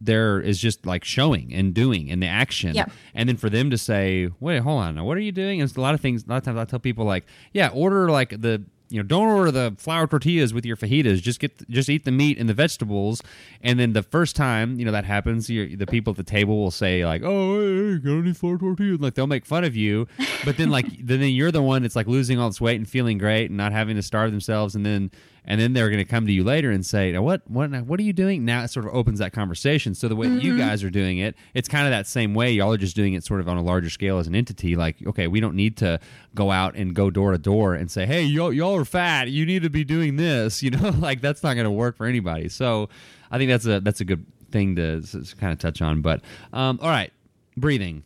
[0.01, 2.87] there is just like showing and doing and the action Yeah.
[3.14, 5.69] and then for them to say wait hold on now what are you doing and
[5.69, 8.09] it's a lot of things a lot of times i tell people like yeah order
[8.11, 11.22] like the you know don't order the flour tortillas with your fajitas.
[11.22, 13.22] Just get just eat the meat and the vegetables.
[13.62, 16.70] And then the first time you know that happens the people at the table will
[16.70, 19.00] say like oh hey, got any flour tortillas.
[19.00, 20.07] Like they'll make fun of you.
[20.44, 23.18] But then like then you're the one that's like losing all this weight and feeling
[23.18, 24.74] great and not having to starve themselves.
[24.74, 25.11] And then
[25.44, 27.98] and then they're going to come to you later and say, now what, what, what
[28.00, 28.44] are you doing?
[28.44, 29.94] Now it sort of opens that conversation.
[29.94, 32.53] So the way you guys are doing it, it's kind of that same way.
[32.53, 34.76] Y'all are just doing it sort of on a larger scale as an entity.
[34.76, 36.00] Like, okay, we don't need to
[36.35, 39.29] go out and go door to door and say, hey, y'all, y'all are fat.
[39.29, 40.61] You need to be doing this.
[40.70, 42.48] You know, like that's not going to work for anybody.
[42.48, 42.90] So
[43.31, 46.00] I think that's a that's a good thing to, to kind of touch on.
[46.00, 46.20] But
[46.53, 47.12] um, all right,
[47.57, 48.05] breathing.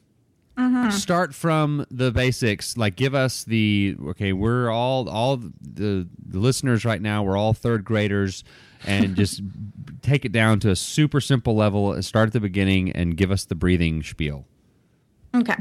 [0.57, 0.91] Uh-huh.
[0.91, 2.77] Start from the basics.
[2.77, 4.33] Like, give us the okay.
[4.33, 7.25] We're all all the, the listeners right now.
[7.25, 8.45] We're all third graders,
[8.87, 9.43] and just
[10.03, 11.93] take it down to a super simple level.
[11.93, 14.47] and Start at the beginning and give us the breathing spiel.
[15.35, 15.57] Okay.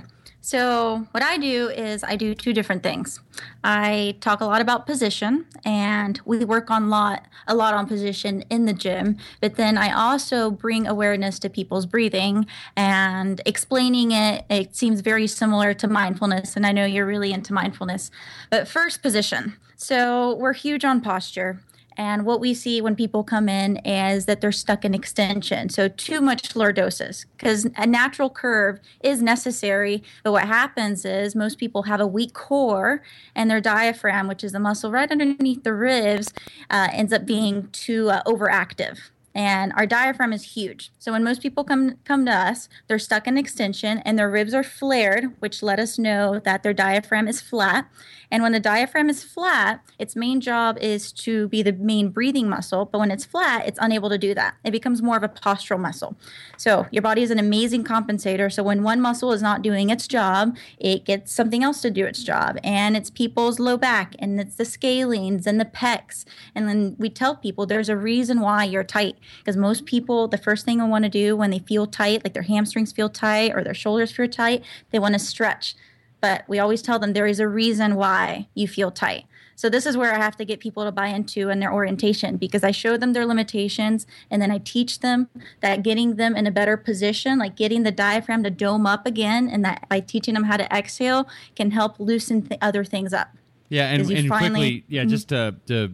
[0.46, 3.22] So, what I do is I do two different things.
[3.64, 8.42] I talk a lot about position and we work on lot a lot on position
[8.50, 14.44] in the gym, but then I also bring awareness to people's breathing and explaining it.
[14.50, 18.12] It seems very similar to mindfulness and I know you're really into mindfulness.
[18.50, 19.56] But first position.
[19.78, 21.62] So, we're huge on posture.
[21.98, 25.70] And what we see when people come in is that they're stuck in extension.
[25.70, 30.04] So, too much lordosis, because a natural curve is necessary.
[30.24, 33.04] But what happens is most people have a weak core,
[33.36, 36.34] and their diaphragm, which is the muscle right underneath the ribs,
[36.70, 39.00] uh, ends up being too uh, overactive
[39.36, 40.92] and our diaphragm is huge.
[41.00, 44.54] So when most people come come to us, they're stuck in extension and their ribs
[44.54, 47.88] are flared, which let us know that their diaphragm is flat.
[48.34, 52.50] And when the diaphragm is flat, its main job is to be the main breathing
[52.50, 54.56] muscle, but when it's flat, it's unable to do that.
[54.64, 56.18] It becomes more of a postural muscle.
[56.58, 58.52] So your body is an amazing compensator.
[58.52, 62.08] So when one muscle is not doing its job, it gets something else to do
[62.08, 62.58] its job.
[62.64, 66.26] And it's people's low back and it's the scalenes and the pecs.
[66.56, 70.40] And then we tell people there's a reason why you're tight because most people the
[70.40, 73.52] first thing they want to do when they feel tight like their hamstrings feel tight
[73.54, 75.76] or their shoulders feel tight they want to stretch
[76.24, 79.26] but we always tell them there is a reason why you feel tight.
[79.56, 82.38] So this is where i have to get people to buy into in their orientation
[82.38, 85.30] because i show them their limitations and then i teach them
[85.62, 89.48] that getting them in a better position like getting the diaphragm to dome up again
[89.48, 93.30] and that by teaching them how to exhale can help loosen th- other things up.
[93.70, 95.10] Yeah, and, and finally- quickly, yeah, mm-hmm.
[95.10, 95.92] just to to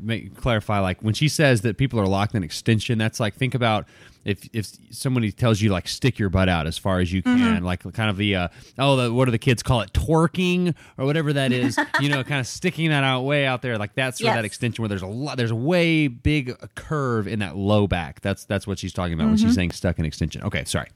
[0.00, 3.54] make clarify, like when she says that people are locked in extension, that's like think
[3.54, 3.86] about
[4.28, 7.64] if if somebody tells you like stick your butt out as far as you can,
[7.64, 11.06] like kind of the uh, oh, the, what do the kids call it, twerking or
[11.06, 14.20] whatever that is, you know, kind of sticking that out way out there, like that's
[14.20, 17.86] of that extension where there's a lot, there's a way big curve in that low
[17.86, 18.20] back.
[18.20, 20.42] That's that's what she's talking about when she's saying stuck in extension.
[20.42, 20.88] Okay, sorry.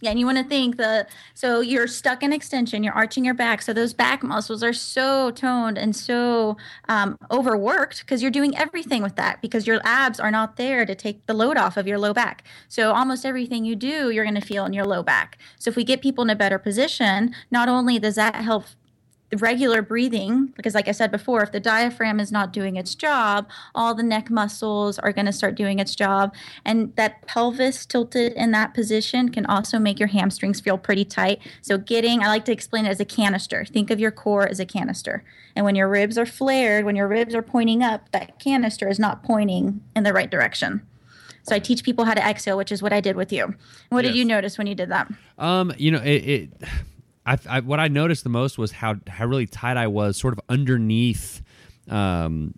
[0.00, 3.34] Yeah, and you want to think the so you're stuck in extension, you're arching your
[3.34, 6.56] back, so those back muscles are so toned and so
[6.88, 10.94] um, overworked because you're doing everything with that because your abs are not there to
[10.94, 12.44] take the load off of your low back.
[12.68, 15.38] So almost everything you do, you're going to feel in your low back.
[15.58, 18.64] So if we get people in a better position, not only does that help
[19.38, 23.48] regular breathing because like i said before if the diaphragm is not doing its job
[23.74, 26.34] all the neck muscles are going to start doing its job.
[26.64, 31.40] And that pelvis tilted in that position can also make your hamstrings feel pretty tight.
[31.62, 33.64] So getting i like to explain it as a canister.
[33.64, 35.22] Think of your core as a canister.
[35.54, 38.98] And when your ribs are flared when your ribs are pointing up that canister is
[38.98, 40.82] not pointing in the right direction.
[41.44, 43.54] So i teach people how to exhale which is what i did with you.
[43.90, 44.12] What Yes.
[44.12, 45.10] did you notice when you did that?
[45.38, 46.24] Um, you know, it.
[46.28, 46.50] it
[47.26, 50.32] I, I what I noticed the most was how how really tight I was, sort
[50.32, 51.42] of underneath,
[51.88, 52.54] um,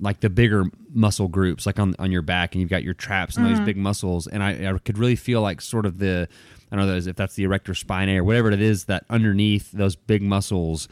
[0.00, 3.36] like the bigger muscle groups, like on on your back, and you've got your traps
[3.36, 3.54] and Mm-hmm.
[3.56, 6.28] those big muscles, and I, I could really feel like sort of the
[6.72, 9.96] I don't know if that's the erector spinae or whatever it is that underneath those
[9.96, 10.88] big muscles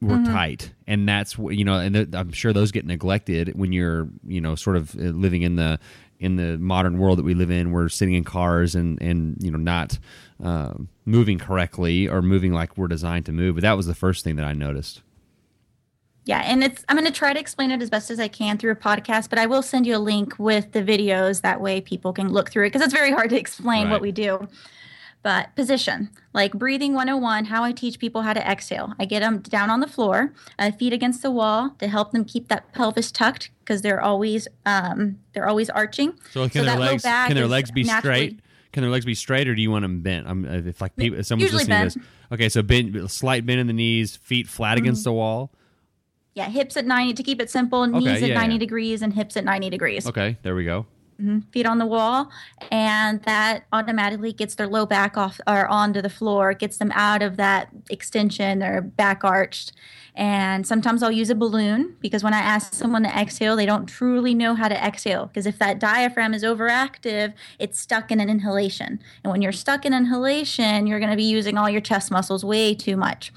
[0.00, 0.32] were Mm-hmm.
[0.32, 4.40] tight and that's you know and th- i'm sure those get neglected when you're you
[4.40, 5.78] know sort of uh, living in the
[6.20, 9.50] in the modern world that we live in we're sitting in cars and and you
[9.50, 9.98] know not
[10.44, 14.22] uh, moving correctly or moving like we're designed to move but that was the first
[14.22, 15.02] thing that i noticed
[16.26, 18.58] Yeah, and it's I'm going to try to explain it as best as I can
[18.58, 21.80] through a podcast, but I will send you a link with the videos that way
[21.80, 23.92] people can look through it because it's very hard to explain Right.
[23.92, 24.46] what we do.
[25.22, 28.94] But position, like breathing 101, how I teach people how to exhale.
[28.98, 32.24] I get them down on the floor, uh, feet against the wall to help them
[32.24, 36.14] keep that pelvis tucked because they're always um, they're always arching.
[36.32, 38.40] so can that their legs can their legs be straight
[38.72, 41.18] can their legs be straight or do you want them bent i'm if like people
[41.18, 42.06] if someone's Usually listening to bent.
[42.30, 44.84] this okay so bend slight bend in the knees feet flat Mm-hmm.
[44.84, 45.50] against the wall
[46.34, 48.58] Yeah, hips at 90 to keep it simple, Okay, knees at 90 yeah.
[48.58, 50.06] degrees and hips at 90 degrees.
[50.06, 50.86] okay there we go
[51.20, 51.40] Mm-hmm.
[51.50, 52.30] feet on the wall
[52.70, 57.20] and that automatically gets their low back off or onto the floor gets them out
[57.20, 59.72] of that extension or back arched
[60.20, 63.86] and sometimes i'll use a balloon because when i ask someone to exhale they don't
[63.86, 68.28] truly know how to exhale because if that diaphragm is overactive it's stuck in an
[68.28, 72.10] inhalation and when you're stuck in inhalation you're going to be using all your chest
[72.10, 73.32] muscles way too much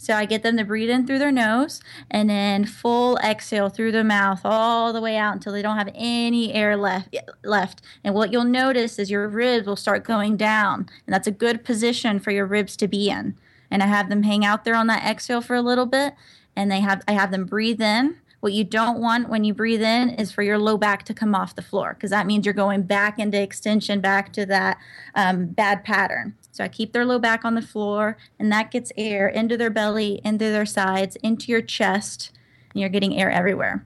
[0.00, 3.90] so I get them to breathe in through their nose and then full exhale through
[3.90, 7.82] their mouth all the way out until they don't have any air left left.
[8.04, 10.88] And what you'll notice is your ribs will start going down.
[11.04, 13.36] And that's a good position for your ribs to be in.
[13.70, 16.14] And I have them hang out there on that exhale for a little bit
[16.58, 19.80] and they have I have them breathe in What you don't want when you breathe
[19.82, 22.52] in is for your low back to come off the floor because that means you're
[22.52, 24.78] going back into extension, back to that
[25.14, 26.34] um, bad pattern.
[26.50, 29.70] So I keep their low back on the floor, and that gets air into their
[29.70, 32.32] belly, into their sides, into your chest,
[32.72, 33.84] and you're getting air everywhere.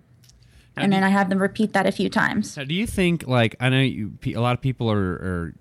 [0.77, 2.55] Now, and then I have them repeat that a few times.
[2.55, 5.55] Do you think like I know you, a lot of people are, are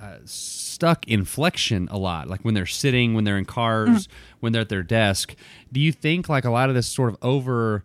[0.00, 4.08] uh, stuck in flexion a lot, like when they're sitting, when they're in cars,
[4.40, 5.34] when they're at their desk.
[5.70, 7.84] Do you think like a lot of this sort of over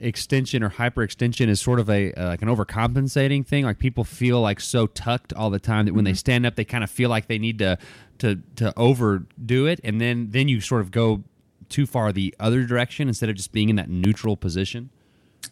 [0.00, 3.64] extension or hyperextension is sort of a uh, like an overcompensating thing?
[3.64, 6.64] Like people feel like so tucked all the time that when they stand up, they
[6.64, 7.78] kind of feel like they need to
[8.18, 11.22] to to overdo it, and then then you sort of go
[11.68, 14.90] too far the other direction instead of just being in that neutral position.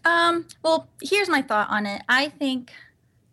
[0.05, 2.03] Um, well, here's my thought on it.
[2.09, 2.73] I think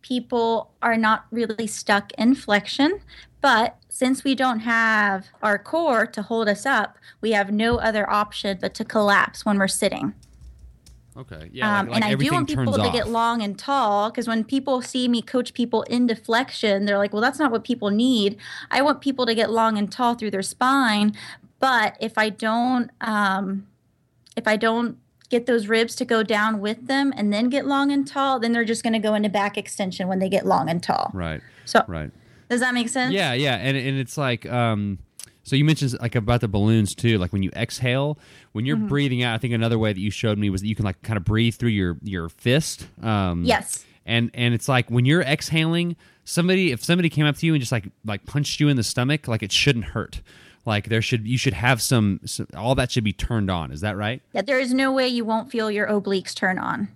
[0.02, 3.00] people are not really stuck in flexion,
[3.42, 8.10] but since we don't have our core to hold us up, we have no other
[8.10, 10.14] option but to collapse when we're sitting.
[11.16, 14.44] Okay, yeah, um, and I do want people to get long and tall because when
[14.44, 18.38] people see me coach people into flexion, they're like, well, that's not what people need.
[18.70, 21.16] I want people to get long and tall through their spine.
[21.60, 23.66] But if I don't, um,
[24.36, 27.92] if I don't get those ribs to go down with them and then get long
[27.92, 30.70] and tall, then they're just going to go into back extension when they get long
[30.70, 31.12] and tall.
[31.13, 32.12] right, So right.
[32.50, 33.13] does that make sense?
[33.13, 35.00] Yeah, yeah, and and it's like um
[35.44, 38.18] so you mentioned like about the balloons too, like when you exhale,
[38.52, 38.88] when you're Mm-hmm.
[38.88, 41.02] breathing out, I think another way that you showed me was that you can like
[41.04, 42.88] kind of breathe through your your fist.
[43.02, 43.86] Um Yes.
[44.06, 47.62] And and it's like when you're exhaling, somebody if somebody came up to you and
[47.62, 50.22] just like like punched you in the stomach, like it shouldn't hurt.
[50.68, 53.72] Like there should you should have some, some all that should be turned on.
[53.72, 54.22] Is that right?
[54.34, 56.90] Yeah, there is no way you won't feel your obliques turn on.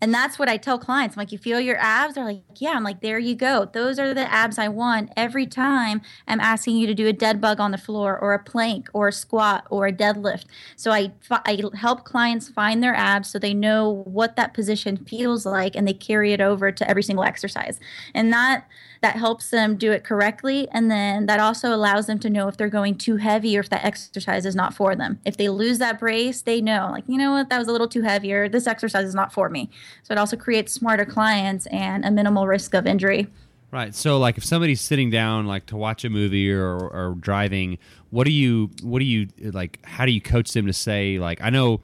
[0.00, 1.16] And that's what I tell clients.
[1.16, 2.14] I'm like, you feel your abs?
[2.14, 2.72] They're like, yeah.
[2.72, 3.70] I'm like, there you go.
[3.72, 7.40] Those are the abs I want every time I'm asking you to do a dead
[7.40, 10.44] bug on the floor or a plank or a squat or a deadlift.
[10.76, 15.46] So I, I help clients find their abs so they know what that position feels
[15.46, 17.80] like and they carry it over to every single exercise.
[18.12, 18.68] And that
[19.04, 22.56] that helps them do it correctly and then that also allows them to know if
[22.56, 25.76] they're going too heavy or if that exercise is not for them if they lose
[25.76, 28.48] that brace they know like you know what that was a little too heavy or
[28.48, 29.68] this exercise is not for me
[30.04, 33.26] so it also creates smarter clients and a minimal risk of injury
[33.70, 33.92] Right.
[33.92, 37.78] So, like, if somebody's sitting down, like, to watch a movie or, or driving,
[38.10, 39.84] what do you, what do you like?
[39.84, 41.80] How do you coach them to say, like, I know,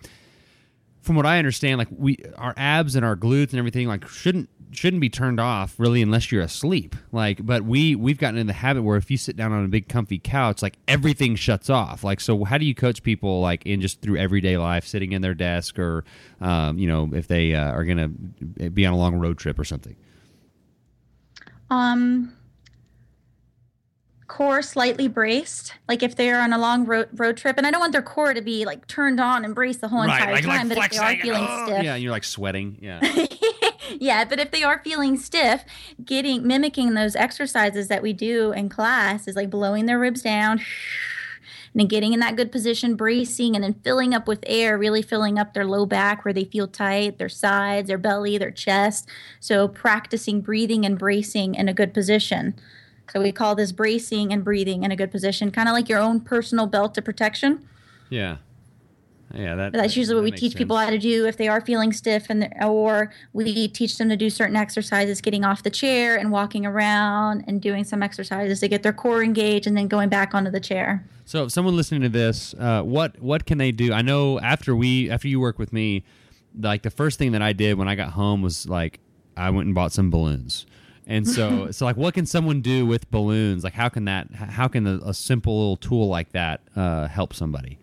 [1.00, 4.48] from what I understand, like, we, our abs and our glutes and everything, like, shouldn't
[4.72, 6.94] shouldn't be turned off really unless you're asleep.
[7.12, 9.68] Like, but we we've gotten in the habit where if you sit down on a
[9.68, 12.04] big comfy couch, like everything shuts off.
[12.04, 15.22] Like, so how do you coach people like in just through everyday life, sitting in
[15.22, 16.04] their desk, or
[16.40, 19.64] um, you know, if they uh, are gonna be on a long road trip or
[19.64, 19.96] something?
[21.70, 22.32] um
[24.26, 27.80] core slightly braced like if they're on a long road, road trip and i don't
[27.80, 30.78] want their core to be like turned on and braced the whole entire time but
[30.78, 32.76] if they are feeling stiff Yeah, and you're like sweating.
[32.80, 33.00] Yeah.
[33.98, 35.64] yeah, but if they are feeling stiff,
[36.04, 40.60] getting mimicking those exercises that we do in class is like blowing their ribs down
[41.72, 45.02] and then getting in that good position, bracing, and then filling up with air, really
[45.02, 49.08] filling up their low back where they feel tight, their sides, their belly, their chest.
[49.38, 52.54] So practicing breathing and bracing in a good position.
[53.12, 55.98] So we call this bracing and breathing in a good position, kind of like your
[55.98, 57.68] own personal belt of protection.
[58.08, 58.36] Yeah.
[59.34, 61.92] Yeah, that, that's usually what we teach people how to do if they are feeling
[61.92, 66.32] stiff, and or we teach them to do certain exercises, getting off the chair and
[66.32, 70.34] walking around and doing some exercises to get their core engaged, and then going back
[70.34, 71.04] onto the chair.
[71.24, 73.92] So, if someone listening to this, uh, what what can they do?
[73.92, 76.04] I know after we after you work with me,
[76.58, 78.98] like the first thing that I did when I got home was like
[79.36, 80.66] I went and bought some balloons.
[81.06, 83.64] And so, so like, what can someone do with balloons?
[83.64, 84.32] Like, how can that?
[84.32, 87.78] How can a, a simple little tool like that uh, help somebody?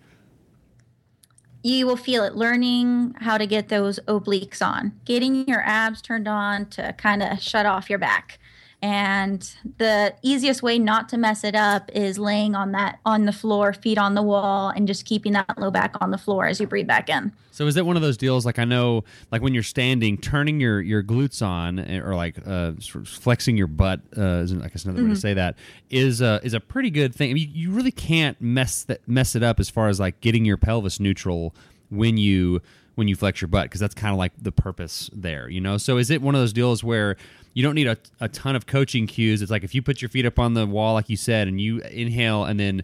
[1.63, 6.27] You will feel it learning how to get those obliques on, getting your abs turned
[6.27, 8.39] on to kind of shut off your back.
[8.79, 9.41] And
[9.79, 13.73] the easiest way not to mess it up is laying on that on the floor,
[13.73, 16.67] feet on the wall, and just keeping that low back on the floor as you
[16.67, 17.31] breathe back in.
[17.49, 20.59] So is it one of those deals like I know like when you're standing, turning
[20.59, 24.85] your your glutes on eh, or like uh, flexing your butt uh, is I guess
[24.85, 25.55] another way to say that
[25.89, 27.31] is uh, is a pretty good thing.
[27.31, 30.45] I mean, you really can't mess that mess it up as far as like getting
[30.45, 31.55] your pelvis neutral
[31.89, 32.61] when you
[32.97, 35.77] when you flex your butt because that's kind of like the purpose there, you know.
[35.77, 37.15] So is it one of those deals where
[37.53, 39.43] you don't need a, a ton of coaching cues?
[39.43, 41.61] It's like if you put your feet up on the wall, like you said, and
[41.61, 42.83] you inhale and then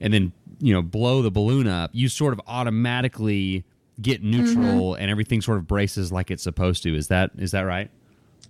[0.00, 3.64] and then you know blow the balloon up, you sort of automatically
[4.02, 4.32] get mm-hmm.
[4.32, 6.94] neutral and everything sort of braces like it's supposed to.
[6.94, 7.90] Is that is that right?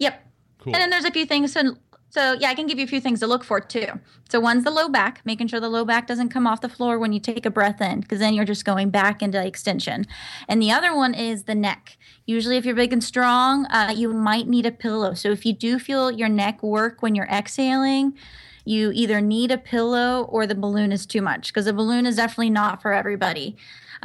[0.01, 0.21] Yep.
[0.59, 0.75] Cool.
[0.75, 1.77] And then there's a few things to
[2.15, 3.89] So, yeah, I can give you a few things to look for too.
[4.29, 6.97] So, one's the low back, making sure the low back doesn't come off the floor
[6.97, 10.07] when you take a breath in, because then you're just going back into extension.
[10.47, 11.97] And the other one is the neck.
[12.25, 15.15] Usually, if you're big and strong, uh, you might need a pillow.
[15.15, 18.17] So, if you do feel your neck work when you're exhaling,
[18.65, 22.15] you either need a pillow or the balloon is too much, because the balloon is
[22.15, 23.57] definitely not for everybody.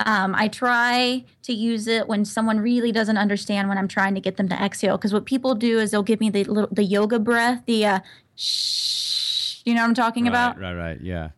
[0.06, 4.22] Um, I try to use it when someone really doesn't understand when I'm trying to
[4.22, 4.98] get them to exhale.
[4.98, 8.00] Because what people do is they'll give me the little the yoga breath, the uh,
[8.36, 9.62] shh.
[9.66, 10.58] You know what I'm talking about?
[10.58, 10.78] right, about?
[10.78, 11.30] Right, right, yeah.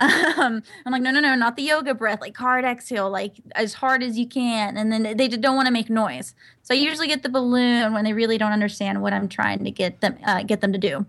[0.00, 3.74] Um, I'm like, no, no, no, not the yoga breath, like hard exhale, like as
[3.74, 4.78] hard as you can.
[4.78, 6.34] And then they don't want to make noise.
[6.62, 9.70] So I usually get the balloon when they really don't understand what I'm trying to
[9.70, 11.04] get them uh, get them to do.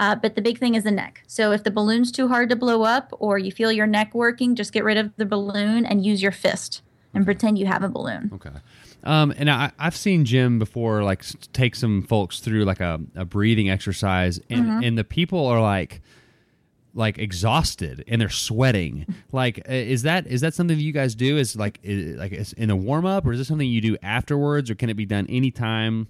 [0.00, 1.22] Uh, but the big thing is the neck.
[1.26, 4.54] So if the balloon's too hard to blow up or you feel your neck working,
[4.54, 6.82] just get rid of the balloon and use your fist
[7.14, 8.30] and pretend you have a balloon.
[8.34, 8.50] Okay.
[9.04, 13.24] Um, and I, have seen Jim before, like take some folks through like a, a
[13.24, 14.82] breathing exercise, and, mm-hmm.
[14.82, 16.00] and the people are like,
[16.96, 19.06] like exhausted and they're sweating.
[19.32, 21.38] Like, is that is that something that you guys do?
[21.38, 23.96] Is like is, like is in a warm up, or is this something you do
[24.00, 26.06] afterwards, or can it be done anytime?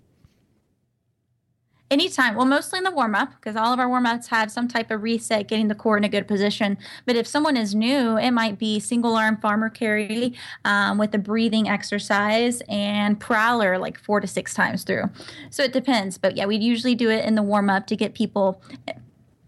[1.90, 2.34] Anytime.
[2.34, 4.90] Well, mostly in the warm up because all of our warm ups have some type
[4.90, 6.78] of reset, getting the core in a good position.
[7.04, 11.18] But if someone is new, it might be single arm farmer carry um, with a
[11.18, 15.10] breathing exercise and prowler like four to six times through.
[15.50, 16.16] So it depends.
[16.16, 18.62] But yeah, we'd usually do it in the warm up to get people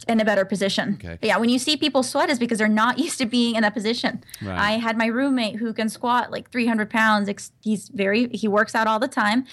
[0.09, 0.99] in a better position.
[1.01, 1.19] Okay.
[1.21, 3.65] But yeah, when you see people sweat is because they're not used to being in
[3.65, 4.23] a position.
[4.43, 4.59] Right.
[4.59, 7.51] I had my roommate who can squat like 300 pounds.
[7.63, 9.45] He's very he works out all the time,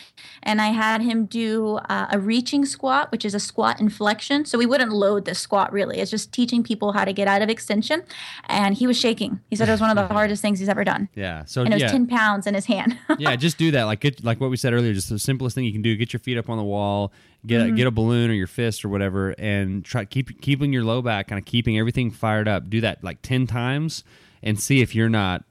[0.44, 4.46] and I had him do uh, a reaching squat, which is a squat inflection.
[4.46, 6.00] So we wouldn't load the squat really.
[6.00, 8.04] It's just teaching people how to get out of extension,
[8.46, 9.40] and he was shaking.
[9.50, 11.10] He said it was one of the hardest things he's ever done.
[11.16, 11.46] Yeah.
[11.46, 11.92] So and it was yeah.
[11.92, 12.98] 10 pounds in his hand.
[13.18, 13.84] yeah, just do that.
[13.84, 14.94] Like get, like what we said earlier.
[14.94, 17.12] Just the simplest thing you can do: get your feet up on the wall
[17.46, 17.74] get mm-hmm.
[17.74, 21.02] a, get a balloon or your fist or whatever, and try keep keeping your low
[21.02, 22.70] back, kind of keeping everything fired up.
[22.70, 24.04] Do that like ten times,
[24.42, 25.44] and see if you're not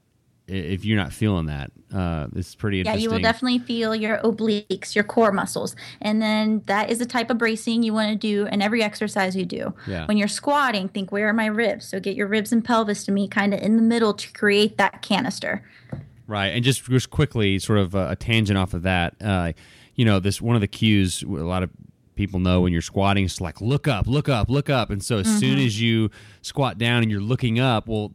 [0.47, 1.71] if you're not feeling that.
[1.93, 2.99] Uh, it's pretty interesting.
[2.99, 7.05] Yeah, you will definitely feel your obliques, your core muscles, and then that is the
[7.05, 9.73] type of bracing you want to do in every exercise you do.
[9.87, 10.05] Yeah.
[10.05, 11.85] When you're squatting, think where are my ribs?
[11.85, 14.77] So get your ribs and pelvis to meet kind of in the middle to create
[14.77, 15.63] that canister.
[16.27, 19.15] Right, and just just quickly, sort of a, a tangent off of that.
[19.21, 19.53] Uh,
[19.95, 21.69] you know, this one of the cues a lot of
[22.15, 24.89] people know when you're squatting it's like look up, look up, look up.
[24.89, 25.37] And so as mm-hmm.
[25.37, 26.09] soon as you
[26.41, 28.11] squat down and you're looking up, well,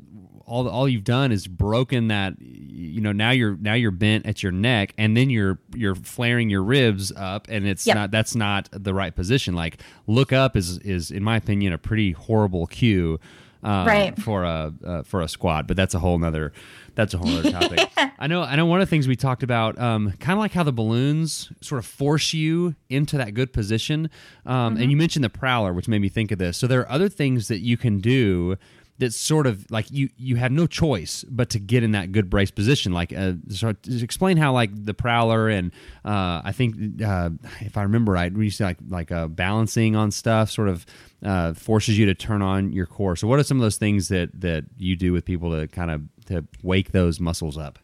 [0.49, 2.34] all all you've done is broken that.
[2.40, 6.49] You know, now you're now you're bent at your neck, and then you're you're flaring
[6.49, 7.96] your ribs up, and it's yep.
[7.96, 9.55] not that's not the right position.
[9.55, 13.20] Like look up is is in my opinion a pretty horrible cue.
[13.61, 14.22] Uh, right.
[14.22, 16.53] for a uh, for a squat, but that's a whole nother
[16.99, 17.88] that's a whole other topic.
[18.18, 18.42] I know.
[18.42, 18.66] I know.
[18.66, 21.78] One of the things we talked about, um, kind of like how the balloons sort
[21.78, 24.11] of force you into that good position.
[24.44, 24.82] Um, mm-hmm.
[24.82, 26.57] And you mentioned the prowler, which made me think of this.
[26.57, 28.57] So there are other things that you can do
[28.99, 32.28] that's sort of like you you have no choice but to get in that good
[32.28, 32.92] brace position.
[32.92, 35.70] Like, uh, so explain how like the prowler and
[36.05, 37.30] uh, I think uh,
[37.61, 40.84] if I remember right, we used to like like uh, balancing on stuff sort of
[41.24, 43.14] uh, forces you to turn on your core.
[43.14, 45.92] So, what are some of those things that that you do with people to kind
[45.92, 47.79] of to wake those muscles up?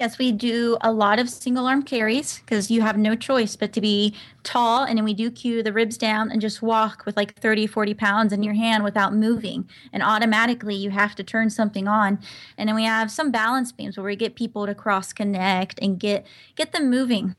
[0.00, 3.72] Yes, we do a lot of single arm carries because you have no choice but
[3.72, 4.84] to be tall.
[4.84, 7.94] And then we do cue the ribs down and just walk with like 30, 40
[7.94, 9.68] pounds in your hand without moving.
[9.92, 12.20] And automatically you have to turn something on.
[12.56, 15.98] And then we have some balance beams where we get people to cross connect and
[15.98, 17.34] get get them moving.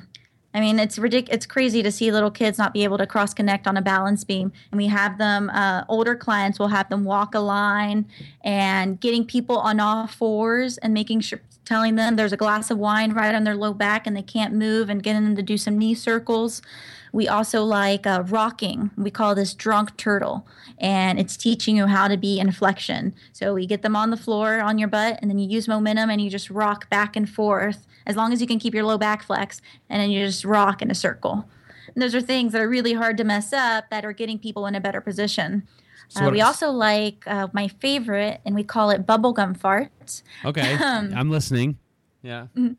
[0.54, 1.36] I mean, it's ridiculous.
[1.36, 4.24] It's crazy to see little kids not be able to cross connect on a balance
[4.24, 4.52] beam.
[4.72, 8.08] And we have them, uh, older clients will have them walk a line
[8.44, 12.80] and getting people on all fours and making sure, telling them there's a glass of
[12.80, 15.56] wine right on their low back and they can't move and getting them to do
[15.56, 16.64] some knee circles.
[17.12, 18.92] We also like uh, rocking.
[18.96, 20.46] We call this drunk turtle,
[20.78, 23.16] and it's teaching you how to be in flexion.
[23.34, 26.12] So we get them on the floor on your butt, and then you use momentum
[26.12, 28.98] and you just rock back and forth as long as you can keep your low
[28.98, 31.48] back flex, and then you just rock in a circle.
[31.94, 34.66] And those are things that are really hard to mess up that are getting people
[34.66, 35.68] in a better position.
[36.08, 40.24] So uh, we also like uh, my favorite, and we call it bubblegum farts.
[40.44, 41.78] Okay, um, I'm listening.
[42.24, 42.48] Yeah.
[42.58, 42.74] Mm-hmm.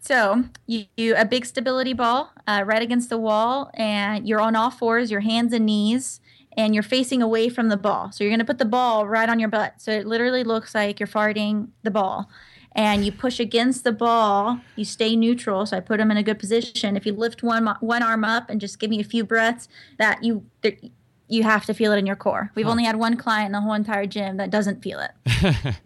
[0.00, 4.54] So you, you a big stability ball uh, right against the wall, and you're on
[4.54, 6.20] all fours, your hands and knees,
[6.58, 8.12] and you're facing away from the ball.
[8.12, 9.74] So you're going to put the ball right on your butt.
[9.78, 12.28] So it literally looks like you're farting the ball.
[12.74, 14.60] And you push against the ball.
[14.74, 15.64] You stay neutral.
[15.64, 16.96] So I put them in a good position.
[16.96, 19.68] If you lift one one arm up and just give me a few breaths,
[19.98, 20.44] that you
[21.28, 22.50] you have to feel it in your core.
[22.54, 22.72] We've huh.
[22.72, 25.76] only had one client in the whole entire gym that doesn't feel it.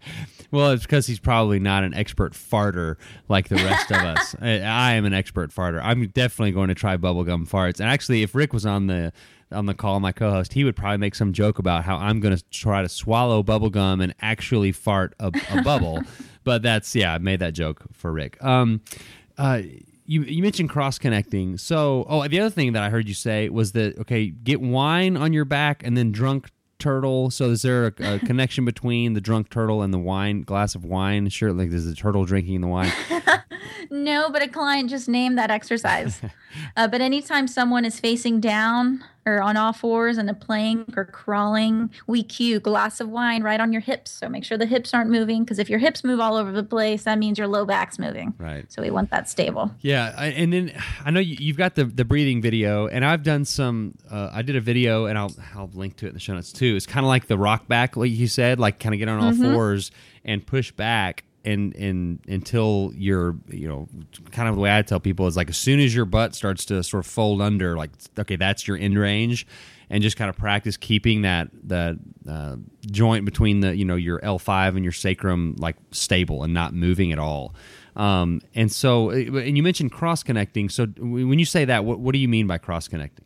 [0.51, 2.95] Well, it's because he's probably not an expert farter
[3.27, 4.35] like the rest of us.
[4.41, 5.79] I, I am an expert farter.
[5.83, 7.79] I'm definitely going to try bubblegum farts.
[7.79, 9.13] And actually, if Rick was on the
[9.51, 12.35] on the call, my co-host, he would probably make some joke about how I'm going
[12.35, 16.01] to try to swallow bubblegum and actually fart a, a bubble.
[16.43, 18.43] but that's yeah, I made that joke for Rick.
[18.43, 18.81] Um,
[19.37, 19.61] uh,
[20.05, 21.57] you, you mentioned cross connecting.
[21.57, 25.15] So, oh, the other thing that I heard you say was that okay, get wine
[25.15, 27.29] on your back and then drunk turtle.
[27.29, 30.83] So is there a, a connection between the drunk turtle and the wine glass of
[30.83, 31.29] wine?
[31.29, 32.91] Sure, like there's a turtle drinking the wine.
[33.91, 36.21] no, but a client just named that exercise.
[36.77, 41.05] uh, but anytime someone is facing down or on all fours in a plank or
[41.05, 44.11] crawling, we cue glass of wine right on your hips.
[44.11, 46.63] So make sure the hips aren't moving because if your hips move all over the
[46.63, 48.33] place, that means your low back's moving.
[48.37, 48.71] Right.
[48.71, 49.71] So we want that stable.
[49.81, 50.73] Yeah, I, and then
[51.03, 53.95] I know you, have got the the breathing video, and I've done some.
[54.09, 56.51] Uh, I did a video, and I'll I'll link to it in the show notes
[56.51, 56.75] too.
[56.75, 59.19] It's kind of like the rock back, like you said, like kind of get on
[59.23, 59.53] all mm-hmm.
[59.53, 59.91] fours
[60.25, 63.87] and push back and and until you're you know
[64.31, 66.65] kind of the way I tell people is like as soon as your butt starts
[66.65, 69.47] to sort of fold under like okay that's your end range
[69.89, 74.19] and just kind of practice keeping that that uh, joint between the you know your
[74.19, 77.55] L5 and your sacrum like stable and not moving at all.
[77.95, 82.13] Um, and so and you mentioned cross connecting so when you say that what, what
[82.13, 83.25] do you mean by cross connecting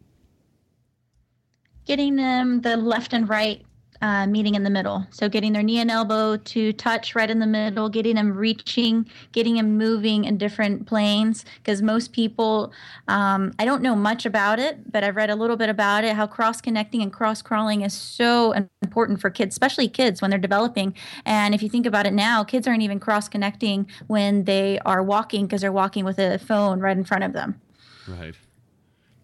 [1.85, 3.61] getting them the left and right
[4.03, 5.07] uh, meeting in the middle.
[5.11, 9.09] So getting their knee and elbow to touch right in the middle, getting them reaching,
[9.31, 11.45] getting them moving in different planes.
[11.55, 12.73] Because most people,
[13.07, 16.17] um, I don't know much about it, but I've read a little bit about it.
[16.17, 18.51] How cross connecting and cross crawling is so
[18.81, 20.93] important for kids, especially kids when they're developing.
[21.25, 25.01] And if you think about it now, kids aren't even cross connecting when they are
[25.01, 27.61] walking because they're walking with a phone right in front of them.
[28.05, 28.35] Right.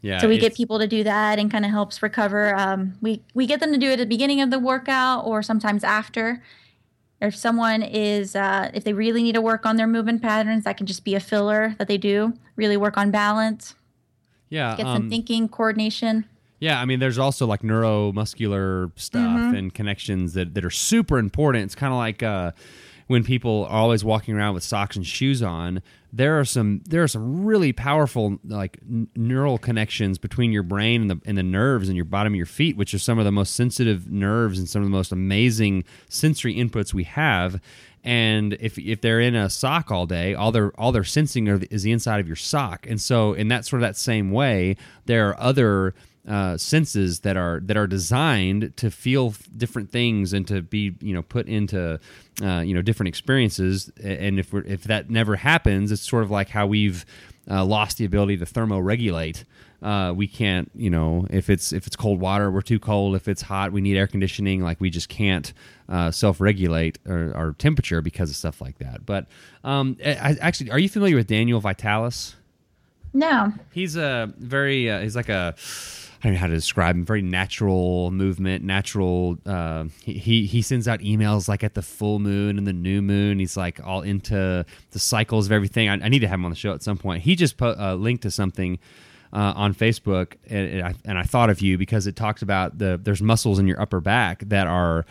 [0.02, 0.20] Yeah.
[0.20, 2.56] So we get people to do that and kind of helps recover.
[2.56, 5.42] Um, we we get them to do it at the beginning of the workout or
[5.44, 6.42] sometimes after.
[7.22, 10.78] If someone is, uh, if they really need to work on their movement patterns, that
[10.78, 12.34] can just be a filler that they do.
[12.56, 13.76] Really work on balance.
[14.48, 14.78] Yeah.
[14.78, 16.26] Get um, some thinking, coordination.
[16.60, 19.56] Yeah, I mean, there's also like neuromuscular stuff mm-hmm.
[19.56, 21.66] and connections that, that are super important.
[21.66, 22.52] It's kind of like uh,
[23.10, 25.82] when people are always walking around with socks and shoes on
[26.12, 31.02] there are some there are some really powerful like n- neural connections between your brain
[31.02, 33.26] and the and the nerves in your bottom of your feet which are some of
[33.26, 37.62] the most sensitive nerves and some of the most amazing sensory inputs we have.
[38.04, 41.84] And if if they're in a sock all day all they're all they're sensing is
[41.84, 42.88] the inside of your sock.
[42.88, 45.94] And so in that sort of that same way there are other
[46.28, 51.14] uh, senses that are that are designed to feel different things and to be you
[51.14, 52.00] know put into
[52.44, 53.92] uh, you know different experiences.
[54.04, 57.06] And if we're, if that never happens, it's sort of like how we've
[57.50, 59.44] uh, lost the ability to thermoregulate.
[59.82, 63.16] Uh, we can't, you know, if it's if it's cold water, we're too cold.
[63.16, 64.62] If it's hot, we need air conditioning.
[64.62, 65.54] Like we just can't
[65.88, 69.06] uh, self-regulate our, our, temperature because of stuff like that.
[69.06, 69.28] But
[69.64, 72.36] um, I, actually, are you familiar with Daniel Vitalis?
[73.14, 73.54] No.
[73.72, 75.56] He's a very uh, he's like a
[76.22, 77.06] I don't know how to describe him.
[77.06, 79.38] Very natural movement, natural.
[79.46, 83.40] Uh, he he sends out emails like at the full moon and the new moon.
[83.40, 85.88] He's like all into the cycles of everything.
[85.88, 87.24] I, I need to have him on the show at some point.
[87.24, 88.80] He just put a link to something
[89.32, 92.80] uh, on Facebook, and, and, I, and I thought of you because it talks about
[92.80, 95.06] the there's muscles in your upper back that are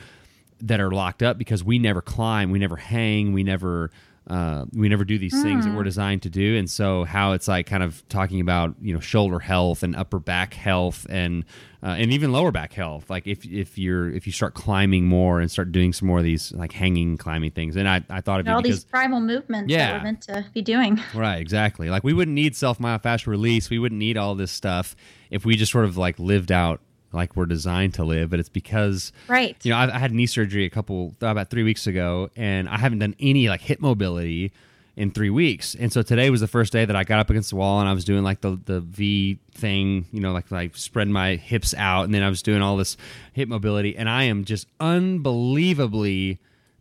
[0.61, 3.91] that are locked up because we never climb, we never hang, we never
[4.29, 5.43] uh, we never do these mm.
[5.43, 5.85] things that we're hmm.
[5.85, 6.57] designed to do.
[6.59, 10.19] And so how it's like kind of talking about you know shoulder health and upper
[10.19, 11.47] back health and
[11.83, 13.09] uh, and even lower back health.
[13.09, 16.25] Like if if you're if you start climbing more and start doing some more of
[16.25, 17.75] these like hanging climbing things.
[17.77, 20.45] And i, I thought of all because, these primal movements yeah, that we're meant to
[20.53, 21.01] be doing.
[21.15, 21.89] Right exactly.
[21.89, 23.71] Like we wouldn't need self myofascial release.
[23.71, 24.95] We wouldn't need all this stuff
[25.31, 26.81] if we just sort of like lived out
[27.13, 29.57] like we're designed to live, but it's because right.
[29.63, 32.79] You know, I, I had knee surgery a couple about three weeks ago, and I
[32.79, 34.53] haven't done any like hip mobility
[34.97, 35.77] in three weeks.
[35.77, 37.89] And so today was the first day that I got up against the wall and
[37.89, 41.73] I was doing like the the V thing, you know, like like spread my hips
[41.75, 42.97] out, and then I was doing all this
[43.33, 46.39] hip mobility, and I am just unbelievably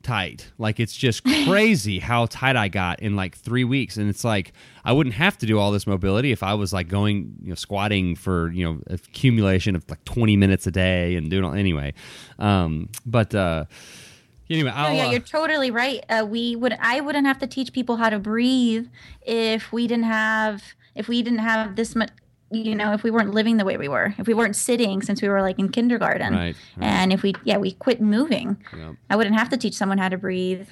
[0.08, 0.50] tight.
[0.58, 3.98] Like it's just crazy how tight I got in like three weeks.
[3.98, 4.54] And it's like
[4.86, 7.56] I wouldn't have to do all this mobility if I was like going, you know,
[7.56, 11.94] squatting for, you know, accumulation of like 20 minutes a day and doing all anyway.
[12.40, 13.66] Um, but, uh,
[14.50, 16.06] Anyway, no, yeah, uh, you're totally right.
[16.08, 18.88] Uh, we would, I wouldn't have to teach people how to breathe
[19.24, 20.64] if we didn't have,
[20.96, 22.12] if we didn't have this much,
[22.52, 25.22] you know, if we weren't living the way we were, if we weren't sitting since
[25.22, 26.86] we were like in kindergarten, right, right.
[26.86, 28.96] and if we, yeah, we quit moving, yep.
[29.10, 30.68] I wouldn't have to teach someone how to breathe.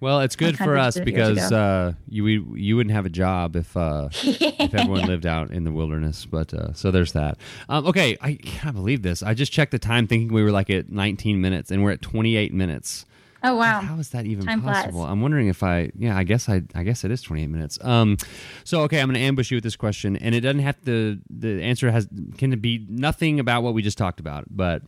[0.00, 3.76] Well, it's good for us because uh, you we, you wouldn't have a job if
[3.76, 6.24] uh, if everyone lived out in the wilderness.
[6.24, 7.36] But uh, so there's that.
[7.68, 9.24] Um, okay, I can't believe this.
[9.24, 12.02] I just checked the time, thinking we were like at 19 minutes, and we're at
[12.02, 13.06] 28 minutes.
[13.42, 13.80] Oh wow!
[13.80, 14.84] How is that even Time flies.
[14.84, 15.04] possible?
[15.04, 17.78] I'm wondering if I, yeah, I guess I, I guess it is 28 minutes.
[17.82, 18.16] Um,
[18.64, 21.18] so okay, I'm going to ambush you with this question, and it doesn't have to.
[21.30, 24.82] The answer has can be nothing about what we just talked about, but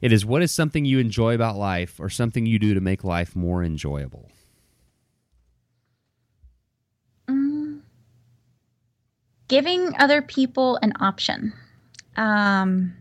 [0.00, 3.04] it is what is something you enjoy about life, or something you do to make
[3.04, 4.30] life more enjoyable.
[9.48, 11.52] giving other people an option.
[12.16, 12.94] Um,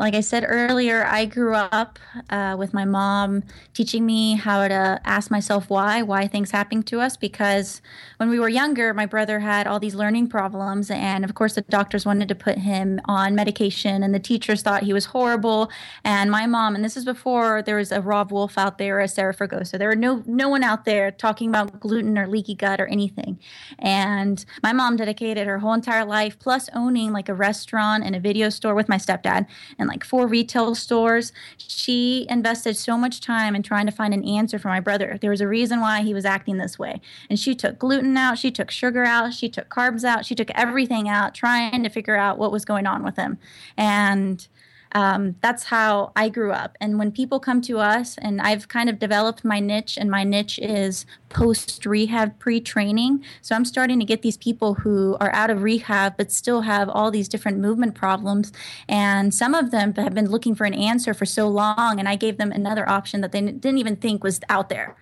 [0.00, 1.98] like I said earlier, I grew up
[2.30, 3.42] uh, with my mom
[3.74, 7.18] teaching me how to ask myself why, why things happen to us.
[7.18, 7.82] Because
[8.16, 10.90] when we were younger, my brother had all these learning problems.
[10.90, 14.84] And of course, the doctors wanted to put him on medication, and the teachers thought
[14.84, 15.70] he was horrible.
[16.02, 19.06] And my mom, and this is before there was a Robb Wolf out there, a
[19.06, 22.80] Sarah Fragoso, there were no, no one out there talking about gluten or leaky gut
[22.80, 23.38] or anything.
[23.78, 28.20] And my mom dedicated her whole entire life, plus owning like a restaurant and a
[28.20, 29.46] video store with my stepdad
[29.78, 31.32] and like four retail stores.
[31.56, 35.18] She invested so much time in trying to find an answer for my brother.
[35.20, 37.00] There was a reason why he was acting this way.
[37.28, 40.50] And she took gluten out, she took sugar out, she took carbs out, she took
[40.54, 43.38] everything out, trying to figure out what was going on with him.
[43.76, 44.46] And
[44.92, 46.76] um, that's how I grew up.
[46.80, 50.24] And when people come to us, and I've kind of developed my niche, and my
[50.24, 53.24] niche is post rehab pre training.
[53.40, 56.88] So I'm starting to get these people who are out of rehab but still have
[56.88, 58.52] all these different movement problems.
[58.88, 62.16] And some of them have been looking for an answer for so long, and I
[62.16, 64.96] gave them another option that they didn't even think was out there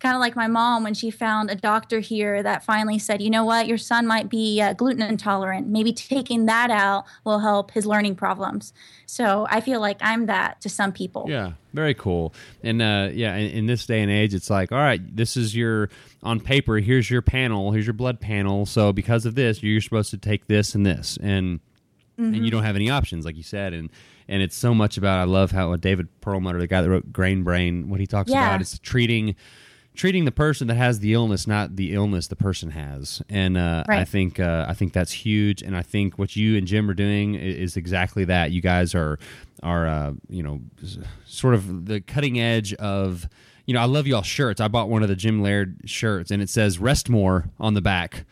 [0.00, 3.30] kind of like my mom when she found a doctor here that finally said, you
[3.30, 5.66] know what, your son might be uh, gluten intolerant.
[5.66, 8.72] Maybe taking that out will help his learning problems.
[9.06, 11.26] So I feel like I'm that to some people.
[11.28, 12.32] Yeah, very cool.
[12.62, 15.56] And uh, yeah, in, in, this day and age, it's like, all right, this is
[15.56, 15.90] your
[16.22, 16.76] on paper.
[16.76, 17.72] Here's your panel.
[17.72, 18.66] Here's your blood panel.
[18.66, 21.58] So because of this, you're supposed to take this and this, and
[22.18, 22.34] mm-hmm.
[22.34, 23.90] and you don't have any options, like you said, and.
[24.30, 25.20] And it's so much about.
[25.20, 28.46] I love how David Perlmutter, the guy that wrote Grain Brain, what he talks yeah.
[28.46, 29.36] about is treating
[29.98, 33.20] treating the person that has the illness, not the illness the person has.
[33.28, 33.98] And uh, right.
[33.98, 35.60] I think uh, I think that's huge.
[35.60, 38.50] And I think what you and Jim are doing is, exactly that.
[38.52, 39.18] You guys are
[39.62, 40.60] are uh, you know
[41.26, 43.28] sort of the cutting edge of.
[43.66, 44.62] You know, I love y'all shirts.
[44.62, 47.82] I bought one of the Gym Laird shirts, and it says "Rest More" on the
[47.82, 48.24] back.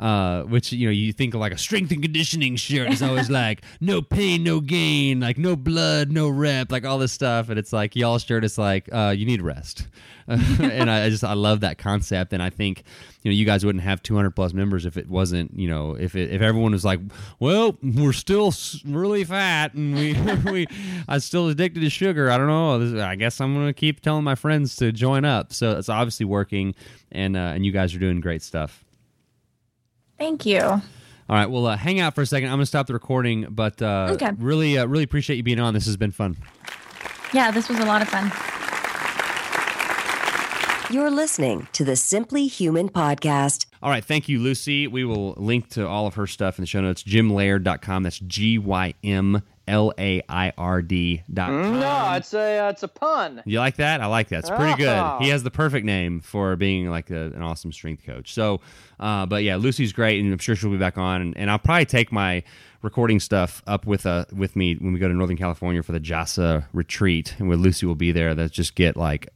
[0.00, 2.90] Uh, which you know you think of like a strength and conditioning shirt.
[2.90, 7.12] Is always like no pain no gain like no blood no rep like all this
[7.12, 7.50] stuff.
[7.50, 9.86] And it's like y'all shirt is like uh, you need rest.
[10.30, 12.32] And I, I, just I love that concept.
[12.32, 12.84] And I think
[13.22, 16.14] you know you guys wouldn't have 200 plus members if it wasn't you know if
[16.14, 17.00] it, if everyone was like
[17.40, 18.54] well we're still
[18.86, 20.12] really fat and we
[20.50, 20.66] we
[21.08, 22.30] I'm still addicted to sugar.
[22.30, 23.02] I don't know.
[23.02, 25.52] I guess I'm gonna keep telling my friends to join up.
[25.52, 26.74] So it's obviously working.
[27.12, 28.84] And uh, and you guys are doing great stuff.
[30.20, 30.60] Thank you.
[30.60, 30.82] All
[31.28, 32.50] right, well, uh, hang out for a second.
[32.50, 34.32] I'm going to stop the recording, but uh, okay.
[34.36, 35.72] really, uh, really appreciate you being on.
[35.72, 36.36] This has been fun.
[37.32, 38.30] Yeah, this was a lot of fun.
[40.92, 43.64] You're listening to the Simply Human podcast.
[43.82, 44.86] All right, thank you, Lucy.
[44.88, 47.02] We will link to all of her stuff in the show notes.
[47.02, 48.02] Gymlaird.com.
[48.02, 51.50] That's G Y M L A I R D dot.
[51.50, 53.42] No, it's a uh, it's a pun.
[53.46, 54.00] You like that?
[54.00, 54.40] I like that.
[54.40, 55.22] It's pretty good.
[55.22, 58.34] He has the perfect name for being like a, an awesome strength coach.
[58.34, 58.60] So,
[58.98, 61.22] uh, but yeah, Lucy's great, and I'm sure she'll be back on.
[61.22, 62.42] And, and I'll probably take my
[62.82, 66.00] recording stuff up with uh with me when we go to Northern California for the
[66.00, 68.34] JASA retreat, and where Lucy will be there.
[68.34, 69.28] That just get like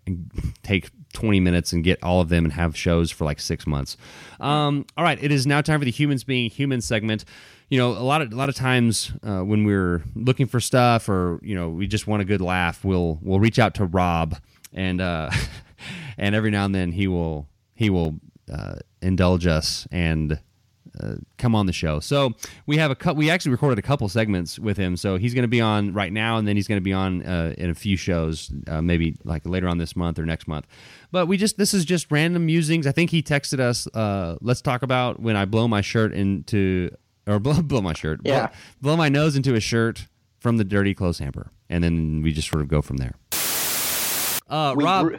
[0.62, 3.96] take 20 minutes and get all of them and have shows for like six months.
[4.40, 7.24] Um, all right, it is now time for the humans being human segment
[7.68, 11.08] you know, a lot of a lot of times uh, when we're looking for stuff
[11.08, 14.36] or you know we just want a good laugh, we'll we'll reach out to Rob
[14.72, 15.30] and uh,
[16.18, 18.20] and every now and then he will he will
[18.52, 20.38] uh, indulge us and
[21.00, 22.00] uh, come on the show.
[22.00, 22.32] So
[22.66, 23.16] we have a cut.
[23.16, 24.96] We actually recorded a couple segments with him.
[24.96, 27.22] So he's going to be on right now, and then he's going to be on
[27.24, 30.66] uh, in a few shows, uh, maybe like later on this month or next month.
[31.10, 32.86] But we just this is just random musings.
[32.86, 33.86] I think he texted us.
[33.88, 36.90] Uh, let's talk about when I blow my shirt into
[37.26, 38.20] or blow, blow my shirt.
[38.24, 38.46] Yeah.
[38.46, 40.06] Blow, blow my nose into a shirt
[40.38, 43.14] from the dirty clothes hamper, and then we just sort of go from there.
[44.48, 45.12] Uh, we, Rob.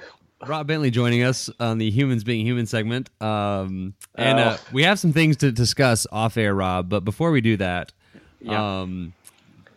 [0.48, 3.10] Rob Bentley joining us on the Humans Being Human segment.
[3.22, 4.68] Um, and uh, oh.
[4.72, 6.90] we have some things to discuss off air, Rob.
[6.90, 7.92] But before we do that,
[8.42, 8.82] yeah.
[8.82, 9.14] um,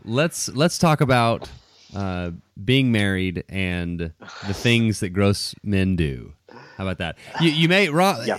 [0.04, 1.48] let's let's talk about
[1.94, 4.12] uh, being married and
[4.46, 6.32] the things that gross men do.
[6.76, 7.16] How about that?
[7.40, 8.26] You, you may Rob.
[8.26, 8.38] Yeah.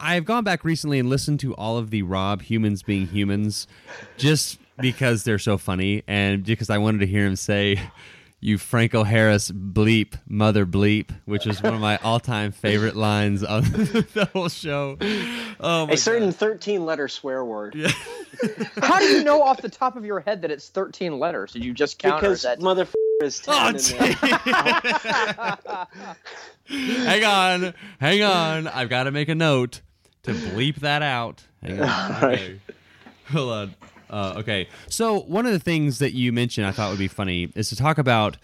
[0.00, 3.66] I've gone back recently and listened to all of the Rob humans being humans,
[4.16, 7.80] just because they're so funny, and because I wanted to hear him say,
[8.46, 13.62] "You Franco Harris bleep mother bleep," which is one of my all-time favorite lines on
[13.64, 14.96] the whole show.
[15.58, 17.74] Oh, a certain thirteen-letter swear word.
[17.74, 17.90] Yeah.
[18.80, 21.54] How do you know off the top of your head that it's thirteen letters?
[21.54, 22.20] Did you just count?
[22.20, 22.60] Because that...
[22.60, 22.86] mother
[23.20, 24.14] is oh, ten.
[24.22, 24.36] Oh,
[26.68, 28.68] and then- hang on, hang on.
[28.68, 29.80] I've got to make a note
[30.22, 31.42] to bleep that out.
[31.62, 32.24] Hang on.
[32.24, 32.60] Okay.
[33.32, 33.74] Hold on.
[34.10, 34.68] Uh, okay.
[34.88, 37.76] So one of the things that you mentioned I thought would be funny is to
[37.76, 38.36] talk about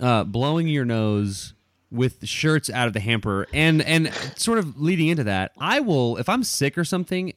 [0.00, 1.54] uh, blowing your nose
[1.90, 6.16] with shirts out of the hamper, and and sort of leading into that, I will
[6.16, 7.32] if I'm sick or something.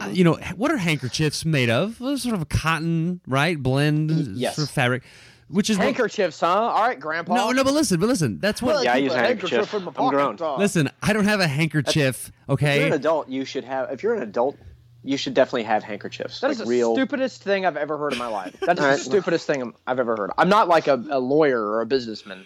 [0.00, 2.00] uh, You know what are handkerchiefs made of?
[2.00, 3.62] Well, sort of a cotton, right?
[3.62, 4.56] Blend, yes.
[4.56, 5.02] sort of fabric,
[5.48, 6.46] which is what- Handkerchiefs, huh?
[6.48, 7.34] All right, Grandpa.
[7.34, 8.38] no, no, but listen, but listen.
[8.38, 8.82] That's what.
[8.82, 9.74] Yeah, I keep use a a handkerchief.
[9.74, 10.36] in my I'm grown.
[10.58, 12.28] Listen, I don't have a handkerchief.
[12.28, 13.90] If you're Okay, an adult, you should have.
[13.92, 14.56] If you're an adult,
[15.04, 16.40] you should definitely have handkerchiefs.
[16.40, 16.94] That like is the real.
[16.94, 18.58] stupidest thing I've ever heard in my life.
[18.60, 18.98] That is the right.
[18.98, 20.30] stupidest thing I've ever heard.
[20.38, 22.44] I'm not like a, a lawyer or a businessman.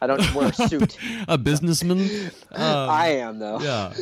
[0.00, 0.98] I don't wear a suit.
[1.28, 2.30] a businessman.
[2.52, 3.60] Um, I am though.
[3.60, 3.94] yeah,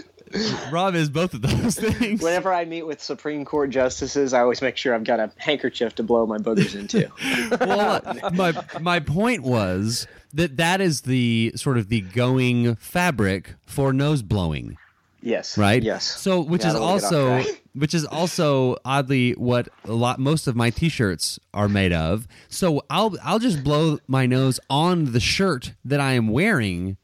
[0.70, 2.20] Rob is both of those things.
[2.20, 5.94] Whenever I meet with Supreme Court justices, I always make sure I've got a handkerchief
[5.96, 7.10] to blow my boogers into.
[7.64, 8.00] well,
[8.32, 14.22] my my point was that that is the sort of the going fabric for nose
[14.22, 14.76] blowing,
[15.24, 15.58] yes.
[15.58, 15.82] right?
[15.82, 16.04] Yes.
[16.04, 19.68] So, which Yeah, is I don't wanna get off also which is also oddly what
[19.84, 22.28] a lot most of my t-shirts are made of.
[22.48, 26.96] So I'll I'll just blow my nose on the shirt that I am wearing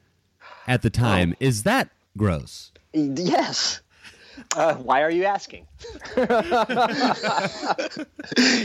[0.68, 1.34] at the time.
[1.40, 2.70] Is that gross?
[2.92, 3.80] Yes.
[4.56, 5.66] Uh, why are you asking?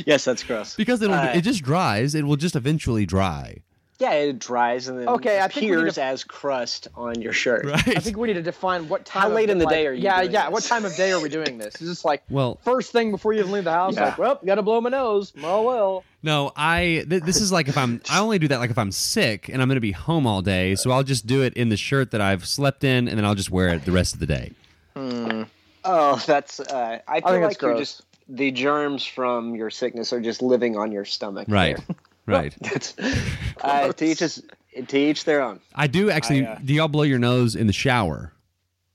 [0.05, 0.75] yes, that's gross.
[0.75, 2.15] Because it'll, Uh, it just dries.
[2.15, 3.57] It will just eventually dry.
[3.97, 7.21] Yeah, it dries and then Okay, I think we need appears to- as crust on
[7.21, 7.65] your shirt.
[7.65, 7.87] Right.
[7.97, 9.21] I think we need to define what time.
[9.21, 10.43] How of late in the like- day are you Yeah, doing yeah.
[10.45, 10.51] this?
[10.53, 11.81] What time of day are we doing this?
[11.81, 13.95] Is this like Well- first thing before you even leave the house?
[13.95, 14.05] Yeah.
[14.07, 15.31] Like, well, you gotta blow my nose.
[15.41, 16.03] Oh well.
[16.23, 17.05] No, I.
[17.09, 18.01] Th- this is like if I'm.
[18.09, 20.41] I only do that like if I'm sick and I'm going to be home all
[20.41, 20.73] day.
[20.75, 23.35] So I'll just do it in the shirt that I've slept in, and then I'll
[23.35, 24.51] just wear it the rest of the day.
[25.83, 26.59] Oh, that's.
[26.59, 30.75] Uh, I feel think like you're just the germs from your sickness are just living
[30.77, 31.45] on your stomach.
[31.47, 31.79] Right.
[32.25, 32.35] there.
[32.35, 32.55] Right.
[32.61, 32.93] That's,
[33.61, 34.43] uh, to each his,
[34.87, 35.59] to each their own.
[35.73, 36.45] I do actually.
[36.45, 38.33] I, uh, do y'all blow your nose in the shower?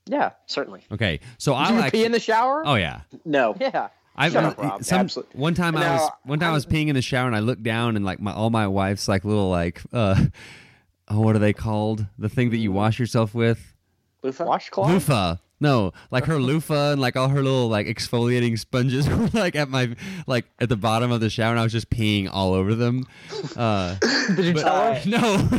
[0.05, 0.31] Yeah.
[0.47, 0.81] Certainly.
[0.91, 1.19] Okay.
[1.37, 1.99] So Do I'll you actually.
[1.99, 2.63] pee in the shower?
[2.65, 3.01] oh yeah.
[3.25, 3.55] No.
[3.59, 3.89] Yeah.
[4.15, 4.83] I Shut up, Rob.
[4.83, 5.39] some, Absolutely.
[5.39, 7.63] one time I was one time I was peeing in the shower and I looked
[7.63, 10.25] down and like my all my wife's like little like uh
[11.07, 13.73] oh what are they called the thing that you wash yourself with
[14.21, 14.43] Loofah?
[14.45, 14.89] Washcloth.
[14.91, 19.55] loofah no like her loofah and like all her little like exfoliating sponges were like
[19.55, 19.95] at my
[20.27, 23.05] like at the bottom of the shower and I was just peeing all over them
[23.55, 23.95] uh
[24.35, 25.09] Did you but- tell her?
[25.09, 25.49] no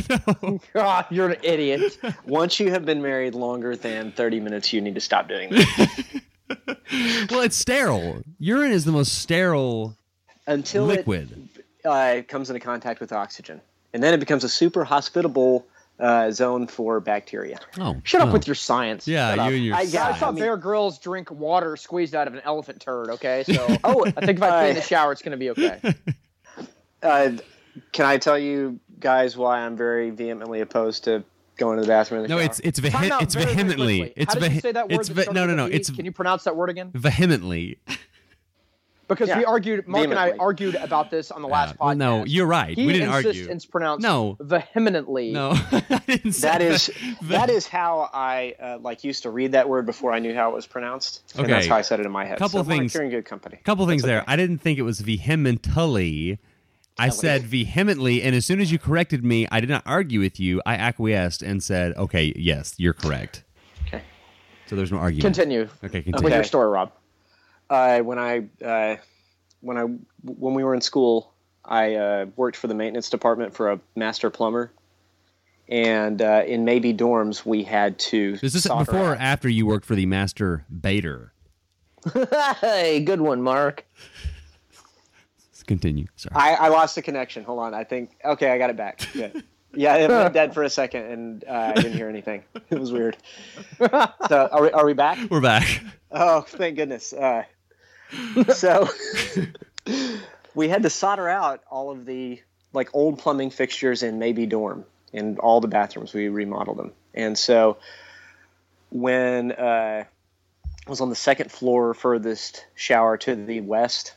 [0.43, 1.97] no God, you're an idiot.
[2.27, 7.27] Once you have been married longer than 30 minutes, you need to stop doing that.
[7.31, 9.97] well it's sterile urine is the most sterile
[10.45, 11.49] Until liquid
[11.85, 13.59] it uh, comes into contact with oxygen.
[13.93, 15.67] And then it becomes a super hospitable
[16.03, 17.57] uh, zone for bacteria.
[17.79, 19.07] oh Shut up with your science.
[19.07, 21.75] yeah Shut you and your I- I, yeah, saw I mean- Bear Grylls drink water
[21.77, 23.09] squeezed out of an elephant turd.
[23.09, 25.79] Okay, so Oh, I think if I pee in the shower, it's gonna be okay.
[27.01, 27.31] Uh,
[27.91, 31.23] can I tell you guys why I'm very vehemently opposed to
[31.57, 32.45] going to the bathroom in the no shower?
[32.45, 34.13] it's it's Time vehe- it's very, very vehemently quickly.
[34.23, 34.99] it's How did you vehe- say that word?
[35.01, 35.75] it's ve- no no no a V?
[35.75, 36.91] it's Can you pronounce that word again?
[36.93, 37.79] vehemently
[39.07, 41.97] Because we argued, Mark and I argued about this on the last well, podcast.
[41.97, 42.75] no, you're right.
[42.77, 43.53] He we didn't insists argue.
[43.53, 44.37] It's pronounced No.
[44.39, 45.31] vehemently.
[45.31, 49.29] no, I didn't say that is ve- that is how I uh, like used to
[49.29, 51.33] read that word before I knew how it was pronounced.
[51.37, 52.37] And that's how I said it in my head.
[52.39, 53.59] Couple so, Mark, things- you're in good company.
[53.63, 54.23] couple things That's there.
[54.27, 56.39] I didn't think it was vehemently.
[56.97, 60.39] I said vehemently, and as soon as you corrected me, I did not argue with
[60.39, 60.61] you.
[60.65, 63.43] I acquiesced and said, "Okay, yes, you're correct."
[63.87, 64.03] Okay.
[64.67, 65.35] So there's no argument.
[65.35, 66.27] Continue Okay, with continue.
[66.27, 66.35] Okay.
[66.35, 66.91] your story, Rob.
[67.69, 68.97] Uh, when I uh,
[69.61, 69.83] when I
[70.23, 71.33] when we were in school,
[71.63, 74.71] I uh, worked for the maintenance department for a master plumber,
[75.67, 78.37] and uh, in maybe dorms we had to.
[78.41, 81.33] Is this before or after you worked for the master baiter?
[82.61, 83.85] hey, good one, Mark.
[85.51, 86.07] Let's continue.
[86.15, 86.35] Sorry.
[86.35, 87.43] I, I lost the connection.
[87.45, 87.73] Hold on.
[87.73, 89.07] I think okay, I got it back.
[89.13, 89.43] Good.
[89.73, 92.43] Yeah, it went dead for a second, and uh, I didn't hear anything.
[92.69, 93.17] It was weird.
[93.79, 95.29] So, are we, are we back?
[95.29, 95.83] We're back.
[96.11, 97.13] Oh, thank goodness.
[97.13, 97.43] Uh,
[98.53, 98.89] so
[100.55, 104.85] we had to solder out all of the like old plumbing fixtures in maybe dorm
[105.11, 106.13] in all the bathrooms.
[106.13, 107.77] We remodeled them, and so
[108.89, 110.05] when uh,
[110.85, 114.15] I was on the second floor furthest shower to the west,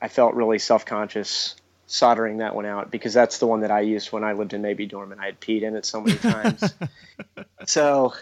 [0.00, 1.54] I felt really self conscious
[1.90, 4.60] soldering that one out because that's the one that I used when I lived in
[4.62, 6.74] maybe dorm and I had peed in it so many times.
[7.66, 8.12] so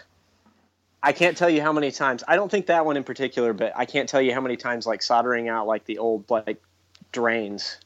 [1.03, 2.23] I can't tell you how many times.
[2.27, 4.87] I don't think that one in particular, but I can't tell you how many times
[4.87, 6.61] like soldering out like the old like
[7.11, 7.77] drains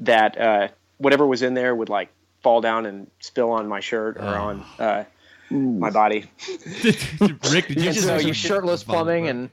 [0.00, 0.68] that uh,
[0.98, 2.10] whatever was in there would like
[2.42, 5.04] fall down and spill on my shirt or on uh,
[5.50, 6.30] my body.
[6.82, 9.50] Rick, did you You just just know actually- you shirtless plumbing and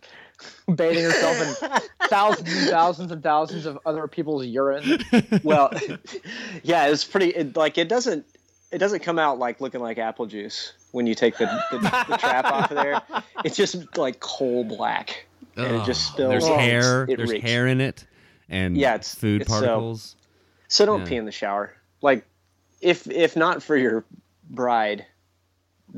[0.76, 5.00] bathing yourself in thousands and thousands and thousands of other people's urine.
[5.44, 5.72] well,
[6.64, 7.30] yeah, it's pretty.
[7.30, 8.26] It, like it doesn't.
[8.72, 12.18] It doesn't come out like looking like apple juice when you take the, the, the
[12.18, 13.02] trap off of there.
[13.44, 15.26] It's just like coal black,
[15.56, 16.30] and it just oh, spills.
[16.30, 17.04] There's Oh, hair.
[17.10, 17.44] it There's reeks.
[17.44, 18.06] hair in it,
[18.48, 20.16] and Yeah, it's- food it's, particles.
[20.68, 21.06] So don't Yeah.
[21.08, 21.74] pee in the shower.
[22.04, 22.26] Like,
[22.80, 24.06] if if not for your
[24.52, 25.04] bride,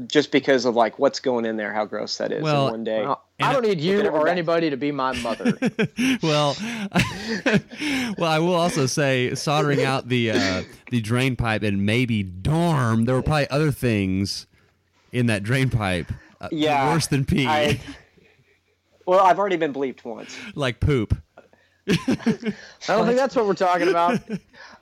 [0.08, 2.42] just because of like what's going in there, how gross that is.
[2.42, 3.02] Well, in one day.
[3.04, 5.58] Well, I don't need you or anybody to be my mother.
[6.24, 6.56] well,
[8.18, 13.06] well, I will also say soldering out the uh, the drain pipe and maybe dorm.
[13.06, 14.48] There were probably other things
[15.12, 16.12] in that drain pipe.
[16.39, 17.80] Uh, Yeah, worse than pee, I,
[19.06, 20.38] well, I've already been bleeped once.
[20.56, 21.16] like poop.
[21.88, 21.96] I
[22.88, 24.20] don't think that's what we're talking about.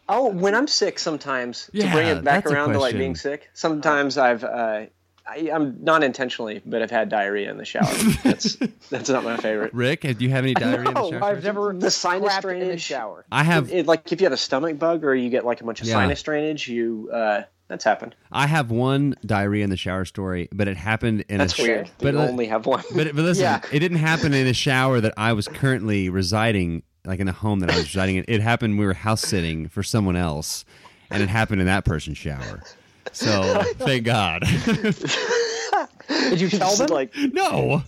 [0.08, 3.50] Oh, when I'm sick, sometimes to bring it back around to like being sick.
[3.54, 4.88] Sometimes I've, uh,
[5.30, 7.86] I, I'm not intentionally, but I've had diarrhea in the shower.
[8.24, 8.56] That's
[8.90, 9.74] that's not my favorite.
[9.74, 11.24] Rick, do you have any diarrhea in the No, shower?
[11.24, 12.82] I've never The sinus crapped in the drainage.
[12.82, 13.26] shower.
[13.32, 15.64] I have It, like if you have a stomach bug or you get like a
[15.64, 15.94] bunch of Yeah.
[15.94, 18.16] sinus drainage, you uh, that's happened.
[18.32, 21.62] I have one diarrhea in the shower story, but it happened in That's a sh-
[21.62, 21.92] weird.
[22.00, 22.84] But you uh, only have one.
[22.96, 23.62] But, but listen, Yeah.
[23.72, 27.60] it didn't happen in a shower that I was currently residing, like in a home
[27.60, 28.26] that I was residing in.
[28.28, 30.66] It happened we were house sitting for someone else,
[31.12, 32.64] and it happened in that person's shower.
[33.12, 34.44] So thank God.
[36.08, 36.88] Did you tell them?
[36.90, 37.84] like no,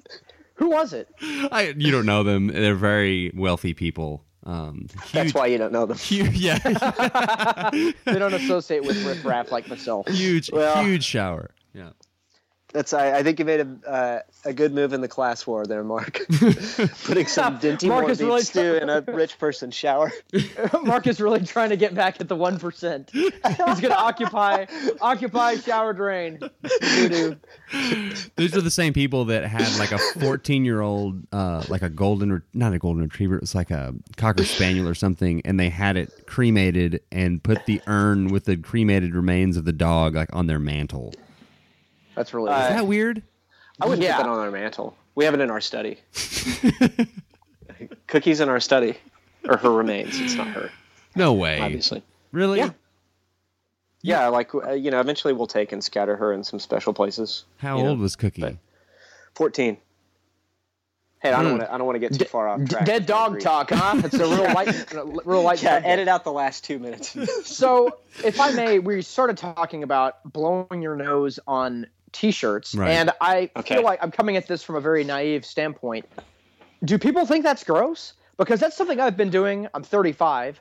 [0.54, 1.08] Who was it?
[1.20, 2.46] I, you don't know them.
[2.48, 4.24] They're very wealthy people.
[4.44, 5.98] Um, huge, that's why you don't know them.
[5.98, 6.58] huge, yeah,
[8.04, 10.08] They don't associate with riff raff like myself.
[10.08, 11.50] huge, Well- huge shower.
[11.74, 11.90] Yeah.
[12.76, 15.64] That's I, I think you made a uh, a good move in the class war
[15.64, 16.20] there, Mark.
[17.04, 20.12] Putting some dinty Mark Moore beef really stew in a rich person's shower.
[20.82, 23.08] Mark is really trying to get back at the one percent.
[23.12, 24.66] He's gonna occupy
[25.00, 26.38] occupy shower drain.
[26.38, 27.38] Doo-doo.
[27.72, 32.30] Are the same people that had like a 14 year old, uh, like a golden,
[32.30, 35.70] re- not a golden retriever, it was like a cocker spaniel or something, and they
[35.70, 40.28] had it cremated and put the urn with the cremated remains of the dog like
[40.34, 41.14] on their mantle.
[42.16, 42.50] That's really.
[42.50, 43.22] Uh, Is that weird?
[43.80, 44.16] I wouldn't Yeah.
[44.16, 44.96] put that on our mantle.
[45.14, 45.98] We have it in our study.
[48.06, 48.96] Cookies in our study,
[49.48, 50.18] or her remains.
[50.20, 50.70] It's not her,
[51.14, 51.60] No way.
[51.60, 52.02] obviously.
[52.32, 52.58] Really?
[52.58, 52.70] Yeah.
[54.02, 57.44] Yeah, like uh, you know, eventually we'll take and scatter her in some special places.
[57.58, 57.90] How you know.
[57.90, 58.40] old was Cookie?
[58.42, 58.56] but-
[59.34, 59.78] Fourteen.
[61.20, 61.72] Hey, I don't want to.
[61.74, 62.84] I don't want to get too far off track.
[62.84, 64.00] dead dog talk, huh?
[64.04, 64.92] It's a real light,
[65.26, 65.62] real light.
[65.62, 65.86] Yeah, subject.
[65.86, 67.14] edit out the last two minutes.
[67.46, 71.86] So, if I may, we started talking about blowing your nose on
[72.16, 72.90] t-shirts, Right.
[72.90, 73.74] and I Okay.
[73.76, 76.06] feel like I'm coming at this from a very naive standpoint.
[76.84, 78.14] Do people think that's gross?
[78.38, 79.66] Because that's something I've been doing.
[79.74, 80.60] I'm 35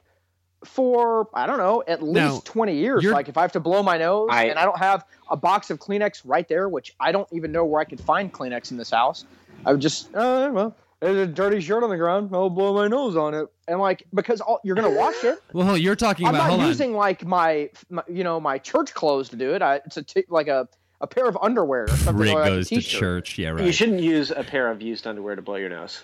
[0.64, 3.04] for I don't know at least Now, 20 years.
[3.06, 5.70] Like if I have to blow my nose I- and I don't have a box
[5.70, 8.78] of Kleenex right there, which I don't even know where I could find Kleenex in
[8.78, 9.26] this house,
[9.66, 10.76] I would just oh well.
[11.02, 12.30] There's a dirty shirt on the ground.
[12.34, 15.38] I'll blow my nose on it, and like because all, you're gonna wash it.
[15.54, 16.48] Well, you're talking I'm about.
[16.48, 19.62] not hold using like my, my, you know, my church clothes to do it.
[19.62, 20.68] I, it's a t- like a,
[21.06, 23.38] a pair of underwear or something Rick like goes a to church.
[23.38, 23.64] Yeah, right.
[23.66, 26.02] You shouldn't use a pair of used underwear to blow your nose.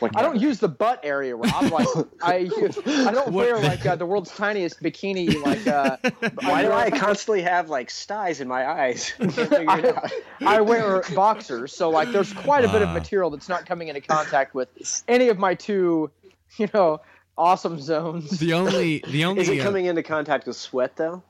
[0.00, 1.70] Like I don't use the butt area, Rob.
[1.72, 1.86] Like
[2.22, 2.50] I,
[2.86, 5.42] I don't wear like uh, the world's tiniest bikini.
[5.42, 5.96] Like uh,
[6.42, 9.12] Why do I constantly have like styes in my eyes?
[9.18, 10.12] I can't figure it out.
[10.42, 12.94] I wear boxers, so like there's quite a bit of Ah.
[12.94, 14.68] material that's not coming into contact with
[15.08, 16.10] any of my two,
[16.58, 17.00] you know,
[17.36, 18.38] awesome zones.
[18.38, 19.42] the only, the only.
[19.42, 21.22] Is it uh, coming into contact with sweat though?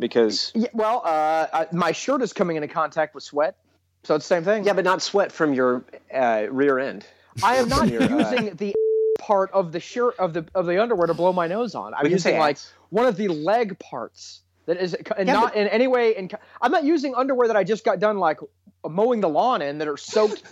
[0.00, 3.54] Because Yeah, well, uh, I, my shirt is coming into contact with sweat,
[4.02, 4.64] so it's the same thing.
[4.64, 7.06] yeah, but not sweat from your uh, rear end.
[7.42, 8.74] I am not Your, uh, using the
[9.20, 11.94] part of the shirt of the of the underwear to blow my nose on.
[11.94, 15.34] I'm We can say using like one of the leg parts that is and Yeah,
[15.34, 16.16] not but- in any way.
[16.16, 16.30] In,
[16.60, 18.40] I'm not using underwear that I just got done like
[18.88, 20.42] mowing the lawn in that are soaked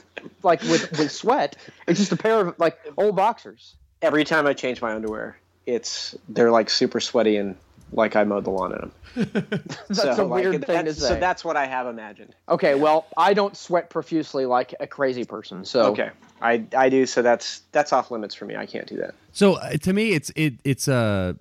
[0.42, 1.56] like with with sweat.
[1.86, 3.74] It's just a pair of like old boxers.
[4.02, 7.56] Every time I change my underwear, it's they're like super sweaty and
[7.92, 8.92] like I mowed the lawn in them.
[9.88, 11.08] That's so, a like, weird thing to that's- say.
[11.08, 12.34] So that's what I have imagined.
[12.48, 15.64] okay, well, I don't sweat profusely like a crazy person.
[15.64, 16.10] So Okay,
[16.42, 17.06] I I do.
[17.06, 18.56] So that's that's off limits for me.
[18.56, 19.14] I can't do that.
[19.32, 21.36] So uh, to me, it's it it's a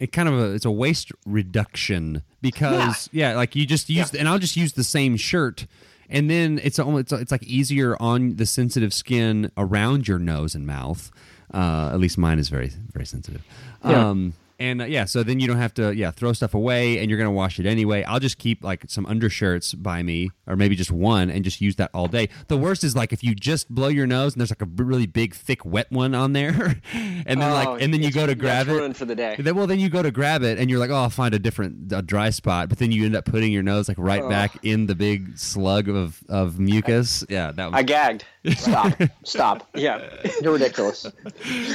[0.00, 4.28] it kind of a it's a waste reduction because yeah, like you just use and
[4.28, 5.66] I'll just use the same shirt.
[6.08, 10.54] And then it's almost it's, it's like easier on the sensitive skin around your nose
[10.54, 11.10] and mouth.
[11.54, 13.42] Uh, at least mine is very very sensitive.
[13.84, 14.08] Yeah.
[14.10, 17.08] Um, And uh, yeah, so then you don't have to yeah throw stuff away, and
[17.10, 18.02] you're gonna wash it anyway.
[18.04, 21.76] I'll just keep like some undershirts by me, or maybe just one, and just use
[21.76, 22.28] that all day.
[22.48, 25.06] The worst is like if you just blow your nose and there's like a really
[25.06, 28.34] big thick wet one on there, and then Oh, like and then you go to
[28.34, 28.72] grab it.
[28.72, 29.36] ruined for the day.
[29.38, 31.38] Then, well, then you go to grab it, and you're like, "Oh, I'll find a
[31.38, 34.56] different a dry spot." But then you end up putting your nose like right back
[34.64, 37.24] in the big slug of, of mucus.
[37.28, 38.24] Yeah, that was I gagged.
[38.56, 39.00] Stop.
[39.24, 39.68] Stop.
[39.74, 40.02] Yeah.
[40.42, 41.02] You're ridiculous.
[41.02, 41.14] that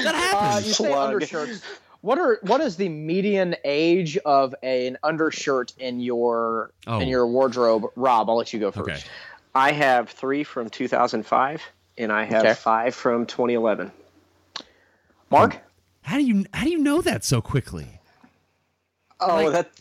[0.05, 0.67] Uh, happens.
[0.67, 1.61] you say undershirts.
[2.07, 6.99] What are what is the median age of an undershirt in your Oh.
[7.01, 7.83] in your wardrobe?
[7.97, 8.87] Rob, I'll let you go first.
[8.89, 9.01] okay.
[9.53, 11.61] I have three from 2005,
[11.97, 12.53] and I have Okay.
[12.53, 13.91] five from 2011.
[15.29, 15.59] Mark, hmm.
[16.03, 17.99] How do you how do you know that so quickly?
[19.19, 19.71] Oh, Like, that.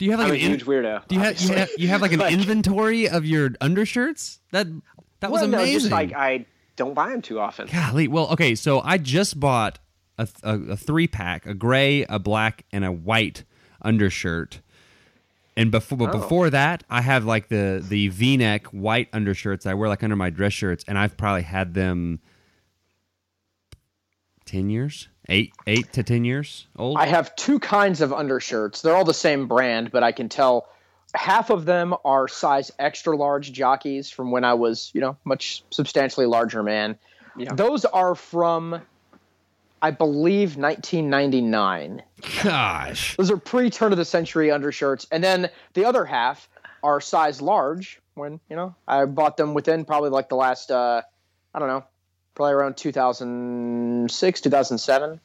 [0.00, 1.06] Do you have like I'm a an in- huge weirdo.
[1.06, 4.40] Do you have, you have you have like an Like- inventory of your undershirts?
[4.50, 4.66] That
[5.20, 5.78] that was well, no, amazing.
[5.78, 6.44] just like I
[6.74, 7.68] don't buy them too often.
[7.68, 9.78] Golly, well, okay, so I just bought
[10.18, 13.44] a, a, a three pack, a gray, a black, and a white
[13.80, 14.60] undershirt.
[15.56, 16.18] And before, but Oh.
[16.20, 20.16] before that, I have like the the V neck white undershirts I wear like under
[20.16, 22.20] my dress shirts, and I've probably had them
[24.46, 26.98] ten years, eight eight to ten years old.
[26.98, 28.82] I have two kinds of undershirts.
[28.82, 30.68] They're all the same brand, but I can tell
[31.14, 35.62] half of them are size extra large jockeys from when I was, you know, much
[35.70, 36.98] substantially larger man.
[37.36, 37.54] Yeah.
[37.54, 38.80] Those are from
[39.82, 42.02] I believe 1999.
[42.44, 45.06] Gosh, Those are pre turn of the century undershirts.
[45.10, 46.48] And then the other half
[46.84, 51.02] are size large when, you know, I bought them within probably like the last, uh,
[51.52, 51.84] I don't know,
[52.36, 55.20] probably around 2006, 2007.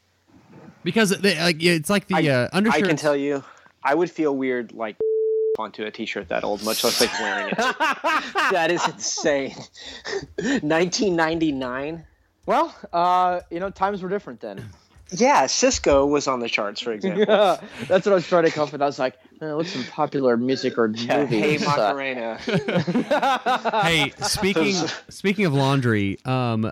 [0.84, 2.84] because they, like it's like the I- uh, undershirts.
[2.84, 3.44] I can tell you,
[3.84, 4.98] I would feel weird like
[5.60, 7.58] onto a t-shirt that old, much less like wearing it.
[8.52, 9.54] that is insane.
[10.38, 12.06] 1999.
[12.48, 14.68] Well, uh, you know, times were different then.
[15.10, 17.24] Yeah, Sisqó was on the charts, for example.
[17.30, 18.82] Yeah, that's what I was trying to come up with.
[18.82, 21.62] I was like, eh, what's some popular music or Yeah, movies?
[21.62, 22.36] hey Macarena.
[23.84, 24.76] hey, speaking
[25.08, 26.70] speaking of laundry, um,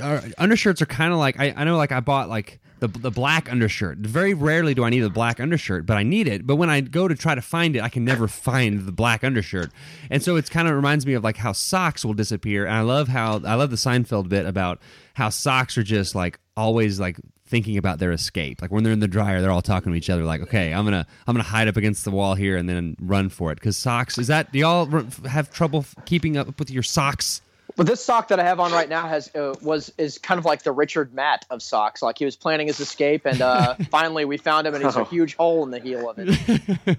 [0.00, 3.10] our undershirts are kind of like I, I know like I bought like the the
[3.10, 3.98] black undershirt.
[3.98, 6.46] Very rarely do I need a black undershirt, but I need it.
[6.46, 9.22] But when I go to try to find it, I can never find the black
[9.24, 9.70] undershirt,
[10.10, 12.66] and so it's kind of reminds me of like how socks will disappear.
[12.66, 14.80] And I love how I love the Seinfeld bit about
[15.14, 17.18] how socks are just like always like
[17.50, 18.62] thinking about their escape.
[18.62, 20.22] Like when they're in the dryer, they're all talking to each other.
[20.22, 23.28] Like, okay, I'm gonna I'm gonna hide up against the wall here and then run
[23.28, 23.56] for it.
[23.56, 24.86] Because socks is that do y'all
[25.28, 27.42] have trouble keeping up with your socks?
[27.80, 30.44] But this sock that I have on right now has uh, was is kind of
[30.44, 32.02] like the Richard Matt of socks.
[32.02, 35.04] Like he was planning his escape, and uh, finally we found him, and he's a
[35.04, 36.98] huge hole in the heel of it.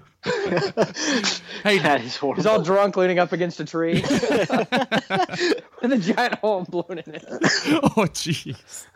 [1.62, 2.42] Hey, that is horrible.
[2.42, 7.24] He's all drunk, leaning up against a tree, with a giant hole blown in it.
[7.28, 8.86] oh jeez.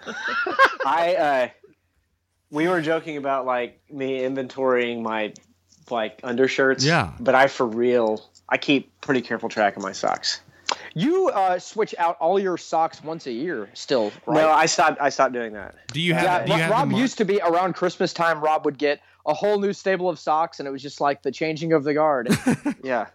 [0.84, 1.48] I uh,
[2.50, 5.34] we were joking about like me inventorying my
[5.88, 6.84] like undershirts.
[6.84, 7.12] Yeah.
[7.20, 10.40] But I for real, I keep pretty careful track of my socks.
[10.98, 14.40] You uh, switch out all your socks once a year, still, right?
[14.40, 14.98] No, I stopped.
[14.98, 15.74] I stopped doing that.
[15.92, 16.24] Do you have?
[16.24, 18.40] yeah, do you have Rob them used to be around Christmas time.
[18.40, 21.30] Rob would get a whole new stable of socks, and it was just like the
[21.30, 22.28] changing of the guard.
[22.82, 23.08] Yeah.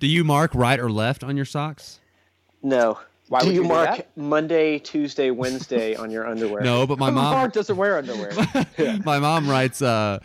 [0.00, 2.00] Do you mark right or left on your socks?
[2.62, 2.98] No.
[3.28, 4.16] Why do would you, you do mark that?
[4.16, 6.62] Monday, Tuesday, Wednesday on your underwear?
[6.62, 7.32] No, but my mom.
[7.32, 8.32] Mark doesn't wear underwear.
[9.04, 10.18] My mom writes uh,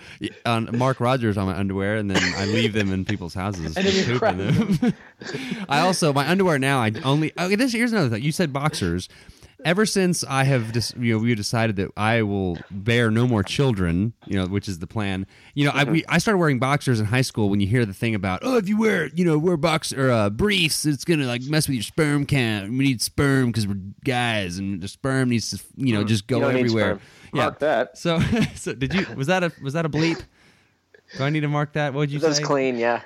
[0.46, 3.78] on Mark Rogers on my underwear, and then I leave them in people's houses.
[3.78, 4.94] And then you poop in them.
[5.70, 6.80] I also my underwear now.
[6.80, 7.56] I only okay.
[7.56, 8.24] This here's another thing.
[8.24, 9.08] You said boxers.
[9.66, 13.44] Ever since I have just you know we decided that I will bear no more
[13.44, 15.28] children, you know, which is the plan.
[15.54, 17.50] You know, I we, I started wearing boxers in high school.
[17.50, 20.12] When you hear the thing about oh, if you wear you know wear box or
[20.12, 22.70] uh, briefs, it's gonna like mess with your sperm count.
[22.70, 26.38] We need sperm because we're guys, and the sperm needs to you know just go
[26.38, 27.00] You don't need everywhere.
[27.34, 27.44] Yeah.
[27.44, 27.98] Mark that.
[27.98, 28.20] So,
[28.56, 29.06] so did you?
[29.16, 30.24] Was that a was that a bleep?
[31.18, 31.94] Do I need to mark that?
[31.94, 32.42] What would you That's say?
[32.44, 32.78] That was clean.
[32.78, 33.02] Yeah.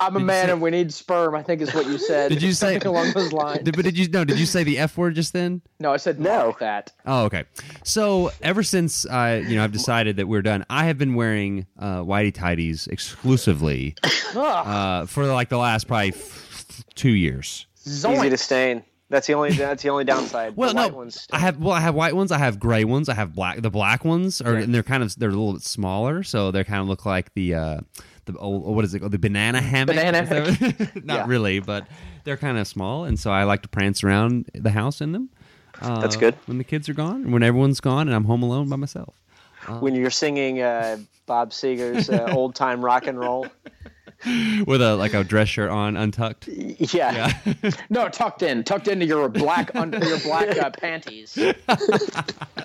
[0.00, 1.34] I'm a you man say- and we need sperm.
[1.34, 2.30] I think is what you said.
[2.30, 3.62] Did you say along those lines?
[3.64, 4.24] Did, but did you no?
[4.24, 5.62] Did you say the f word just then?
[5.80, 6.44] no, I said No.
[6.46, 6.92] mark that.
[7.06, 7.44] Oh, okay.
[7.84, 11.66] So ever since I, you know, I've decided that we're done, I have been wearing
[11.78, 13.94] uh, whitey tidies exclusively
[14.34, 17.66] uh, for like the last probably f- two years.
[17.86, 18.16] Zoink.
[18.18, 18.84] Easy to stain.
[19.14, 19.52] That's the only.
[19.52, 20.56] That's the only downside.
[20.56, 21.28] Well, no, ones.
[21.30, 21.58] I have.
[21.60, 22.32] Well, I have white ones.
[22.32, 23.08] I have gray ones.
[23.08, 23.62] I have black.
[23.62, 26.64] The black ones are, and they're kind of they're a little bit smaller, so they
[26.64, 27.80] kind of look like the uh,
[28.24, 29.12] the old what is it called?
[29.12, 29.94] The banana hammock.
[29.94, 31.24] Banana that- Not Yeah.
[31.28, 31.86] really, but
[32.24, 35.28] they're kind of small, and so I like to prance around the house in them.
[35.80, 36.34] Uh, That's good.
[36.46, 39.14] When the kids are gone, when everyone's gone, and I'm home alone by myself.
[39.78, 40.96] when you're singing uh,
[41.26, 43.46] Bob Seger's uh, old time rock and roll.
[44.66, 46.48] with a like a dress shirt on, untucked.
[46.48, 47.32] Yeah.
[47.44, 47.70] Yeah.
[47.90, 51.36] No, tucked in, tucked into your black under your black uh, panties.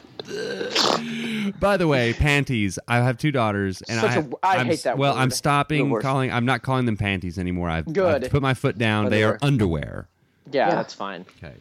[1.60, 2.78] By the way, panties.
[2.88, 5.20] I have two daughters, and Such I, a- have, I I'm, hate that Well, word.
[5.22, 6.32] I'm stopping calling.
[6.32, 7.70] I'm not calling them panties anymore.
[7.70, 8.26] I've, Good.
[8.26, 9.10] I've put my foot down.
[9.10, 10.08] They are underwear.
[10.52, 10.76] Yeah, Yeah.
[10.76, 11.26] that's fine.
[11.44, 11.56] Okay.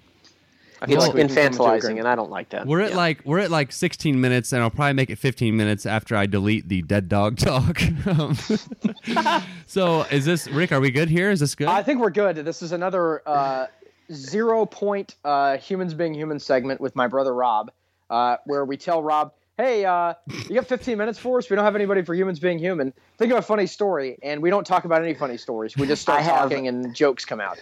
[0.80, 2.66] I feel Well- like We can come to infantilizing, and I don't like that.
[2.66, 2.96] We're at Yeah.
[2.96, 6.26] like we're at like 16 minutes, and I'll probably make it 15 minutes after I
[6.26, 7.80] delete the dead dog talk.
[8.06, 8.36] Um,
[9.66, 10.72] so, is this Rick?
[10.72, 11.30] Are we good here?
[11.30, 11.68] Is this good?
[11.68, 12.36] I think we're good.
[12.36, 13.66] This is another uh,
[14.12, 17.70] zero point uh, humans being human segment with my brother Rob,
[18.10, 20.14] uh, where we tell Rob, "Hey, uh,
[20.48, 21.50] you got 15 minutes for us?
[21.50, 22.94] We don't have anybody for humans being human.
[23.18, 25.76] Think of a funny story." And we don't talk about any funny stories.
[25.76, 27.58] We just start have- talking, and jokes come out.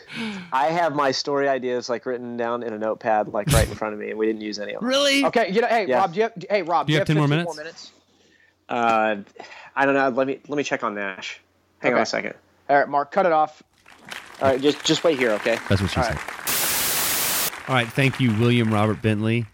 [0.53, 3.95] I have my story ideas like written down in a notepad, like right in front
[3.95, 4.89] of me, and we didn't use any of them.
[4.89, 5.25] really?
[5.25, 5.97] Okay, you know, hey Yeah.
[5.99, 7.57] Rob, do you have, hey Rob, Do you have 10 more 15 minutes?
[7.57, 7.93] minutes?
[8.69, 9.17] Uh,
[9.75, 10.09] I don't know.
[10.11, 11.41] Let me let me check on Nash.
[11.81, 12.35] Hang on a second.
[12.69, 13.63] All right, Mark, cut it off.
[14.43, 15.59] All right, just just wait here, okay?
[15.69, 16.17] That's what she All said.
[16.17, 17.69] right.
[17.69, 19.47] All right, thank you, William Robert Bentley.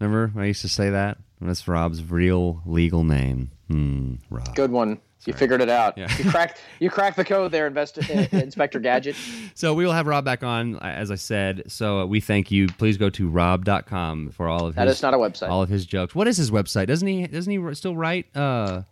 [0.00, 1.16] Remember I used to say that?
[1.40, 3.50] That's Rob's real legal name.
[3.68, 4.54] Hmm, Rob.
[4.54, 5.00] Good one.
[5.26, 5.98] You figured it out.
[5.98, 6.06] Yeah.
[6.18, 6.60] You cracked.
[6.78, 9.16] You cracked the code there, Invest- uh, Inspector Gadget.
[9.54, 11.64] So we will have Rob back on, as I said.
[11.66, 12.68] So uh, we thank you.
[12.68, 15.48] Please go to rob.com for all of That his is not a website.
[15.48, 16.14] all of his jokes.
[16.14, 16.86] What is his website?
[16.86, 18.82] Doesn't he doesn't he still write uh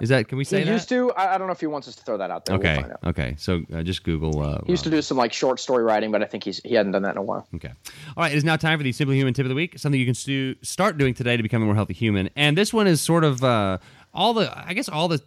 [0.00, 0.64] is that can we say that?
[0.64, 0.72] He that?
[0.74, 1.12] used to.
[1.12, 2.58] I, I don't know if he wants us to throw that out there.
[2.58, 2.80] We'll Okay.
[2.80, 2.98] find out.
[3.06, 3.34] okay.
[3.38, 6.22] So uh, just Google uh He used to do some like short story writing, but
[6.22, 7.46] I think he's he hadn't done that in a while.
[7.54, 7.72] Okay.
[8.16, 8.32] All right.
[8.32, 10.14] It is now time for the Simply Human Tip of the Week, something you can
[10.14, 12.28] stu- start doing today to become a more healthy human.
[12.36, 13.78] And this one is sort of uh,
[14.12, 15.20] all the, I guess, all the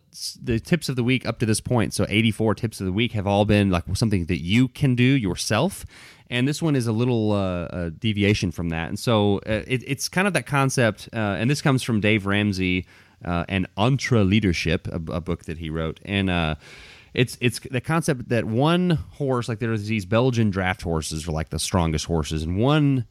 [0.43, 1.93] the tips of the week up to this point.
[1.93, 5.03] So 84 tips of the week have all been like something that you can do
[5.03, 5.85] yourself.
[6.29, 8.89] And this one is a little uh, uh, deviation from that.
[8.89, 11.07] And so uh, it, it's kind of that concept.
[11.13, 12.85] Uh, and this comes from Dave Ramsey
[13.23, 15.99] uh, and EntreLeadership, a, a book that he wrote.
[16.05, 16.55] And uh,
[17.13, 21.49] it's it's the concept that one horse, like there's these Belgian draft horses, are like
[21.49, 23.05] the strongest horses, and one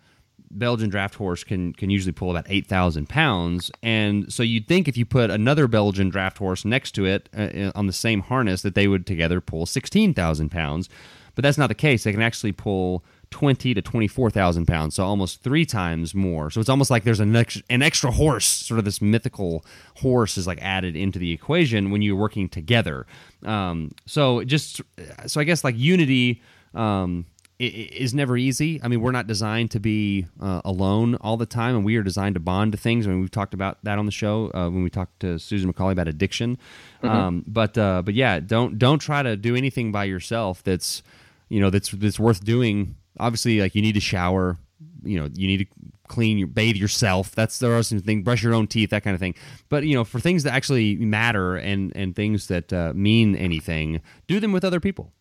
[0.49, 4.87] Belgian draft horse can can usually pull about eight thousand pounds, and so you'd think
[4.87, 8.63] if you put another Belgian draft horse next to it uh, on the same harness
[8.63, 10.89] that they would together pull sixteen thousand pounds,
[11.35, 12.05] but that's not the case.
[12.05, 16.51] They can actually pull twenty to twenty four thousand pounds, so almost three times more.
[16.51, 19.65] So it's almost like there's an extra, an extra horse, sort of this mythical
[19.97, 23.07] horse is like added into the equation when you're working together.
[23.45, 24.81] Um, so just
[25.27, 26.43] so I guess like unity.
[26.75, 27.27] Um,
[27.59, 28.81] is never easy.
[28.83, 32.03] I mean, we're not designed to be uh, alone all the time, and we are
[32.03, 33.07] designed to bond to things.
[33.07, 35.73] I mean, we've talked about that on the show uh, when we talked to Susan
[35.73, 36.59] McCauley about addiction.
[37.03, 40.63] Um, but uh, but yeah, don't don't try to do anything by yourself.
[40.65, 41.03] That's
[41.49, 42.97] you know that's that's worth doing.
[43.19, 44.57] Obviously, like you need to shower.
[45.03, 45.67] You know, you need to
[46.09, 47.35] clean your bathe yourself.
[47.35, 48.25] That's there are some things.
[48.25, 49.35] Brush your own teeth, that kind of thing.
[49.69, 54.01] But you know, for things that actually matter and and things that uh, mean anything,
[54.27, 55.13] do them with other people.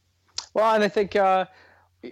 [0.53, 1.45] Well, and I think uh,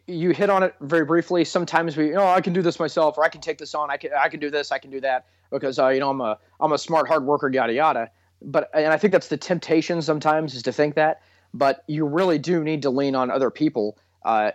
[0.07, 1.45] you hit on it very briefly.
[1.45, 3.89] Sometimes we, oh, I can do this myself, or I can take this on.
[3.89, 4.71] I can, I can do this.
[4.71, 7.49] I can do that because uh, you know I'm a, I'm a smart, hard worker,
[7.49, 8.11] yada yada.
[8.41, 11.21] But and I think that's the temptation sometimes is to think that.
[11.53, 14.51] But you really do need to lean on other people, uh,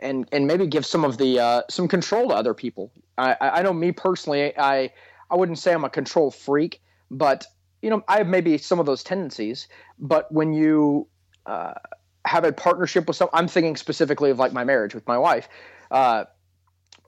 [0.00, 2.92] and and maybe give some of the uh, some control to other people.
[3.18, 4.90] I, I know me personally, I
[5.30, 6.80] I wouldn't say I'm a control freak,
[7.10, 7.46] but
[7.80, 9.68] you know I have maybe some of those tendencies.
[9.98, 11.08] But when you
[11.46, 11.74] uh,
[12.24, 15.48] have a partnership with some i'm thinking specifically of like my marriage with my wife
[15.90, 16.24] uh,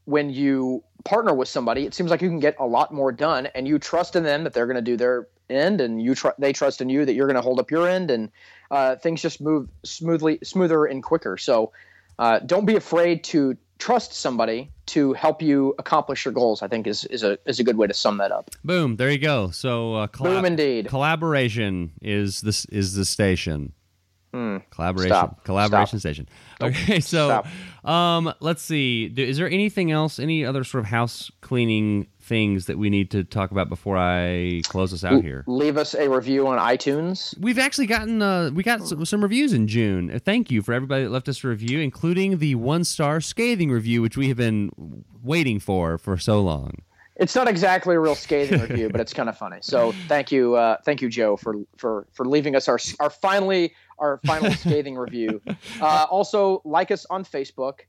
[0.04, 3.46] when you partner with somebody it seems like you can get a lot more done
[3.54, 6.28] and you trust in them that they're going to do their end and you tr-
[6.38, 8.30] they trust in you that you're going to hold up your end and
[8.70, 11.70] uh, things just move smoothly smoother and quicker so
[12.18, 16.86] uh, don't be afraid to trust somebody to help you accomplish your goals i think
[16.86, 18.96] is, is a is a good way to sum that up Boom!
[18.96, 19.50] There you go.
[19.50, 20.88] So uh, collab- Boom indeed.
[20.88, 23.72] Collaboration is this is the station.
[24.32, 25.12] Collaboration.
[25.12, 25.18] Hmm.
[25.18, 25.44] Stop.
[25.44, 26.00] Collaboration Stop.
[26.00, 26.28] station.
[26.60, 27.44] Okay, so
[27.84, 29.12] um, let's see.
[29.16, 30.18] Is there anything else?
[30.18, 34.62] Any other sort of house cleaning things that we need to talk about before I
[34.64, 35.44] close us out here?
[35.46, 39.52] leave us a review on itunes We've actually gotten uh, we got some, some reviews
[39.52, 40.10] in June.
[40.10, 43.70] Uh, Thank you for everybody that left us a review, including the one star scathing
[43.70, 46.72] review, which we have been waiting for for so long.
[47.16, 49.58] it's not exactly a real scathing review, but it's kind of funny.
[49.60, 53.74] So thank you, uh, thank you, Joe, for for for leaving us our our finally
[53.98, 55.40] our final scathing review.
[55.80, 57.80] Uh, also, like us on Facebook,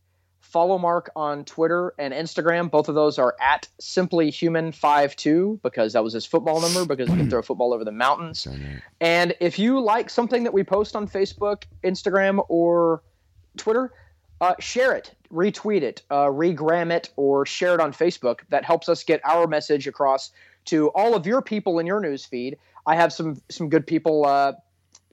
[0.55, 2.71] follow Mark on Twitter and Instagram.
[2.71, 6.85] Both of those are at simply human five two because that was his football number
[6.85, 8.47] because he can throw a football over the mountains.
[9.01, 13.03] And if you like something that we post on Facebook, Instagram, or
[13.57, 13.91] Twitter,
[14.39, 18.39] uh, share it, retweet it, uh, regram it, or share it on Facebook.
[18.47, 20.31] That helps us get our message across
[20.65, 22.57] to all of your people in your news feed.
[22.87, 24.25] I have some some good people.
[24.25, 24.53] Uh,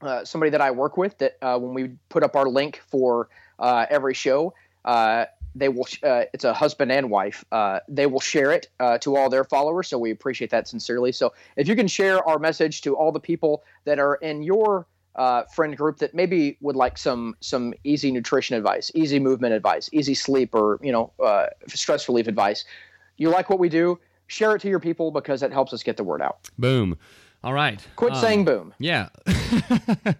[0.02, 3.28] uh, somebody that I work with that uh, when we put up our link for
[3.58, 4.52] uh, every show,
[4.84, 5.86] uh, they will.
[6.02, 7.44] Uh, it's a husband and wife.
[7.52, 9.88] Uh, they will share it uh, to all their followers.
[9.88, 11.12] So we appreciate that sincerely.
[11.12, 14.86] So if you can share our message to all the people that are in your
[15.14, 19.90] uh, friend group that maybe would like some some easy nutrition advice, easy movement advice,
[19.92, 22.64] easy sleep, or you know uh, stress relief advice.
[23.18, 23.98] You like what we do?
[24.28, 26.48] Share it to your people because it helps us get the word out.
[26.58, 26.96] Boom.
[27.44, 27.86] All right.
[27.96, 28.74] Quit Um, saying boom.
[28.78, 29.08] Yeah.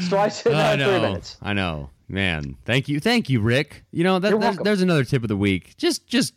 [0.00, 1.36] So I said I that in three minutes.
[1.40, 1.90] I know.
[2.08, 3.00] Man, thank you.
[3.00, 3.84] Thank you, Rick.
[3.90, 5.76] You know, that, there's, there's another tip of the week.
[5.76, 6.34] Just just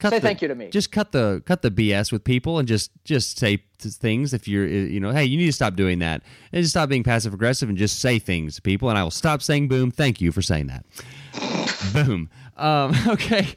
[0.00, 0.68] cut Say the, thank you to me.
[0.70, 4.66] Just cut the cut the BS with people and just just say things if you're
[4.66, 6.22] uh, you know, hey, you need to stop doing that.
[6.52, 9.10] And just stop being passive aggressive and just say things to people and I will
[9.10, 9.90] stop saying boom.
[9.90, 10.84] Thank you for saying that.
[11.92, 12.28] boom.
[12.56, 13.48] Um, okay.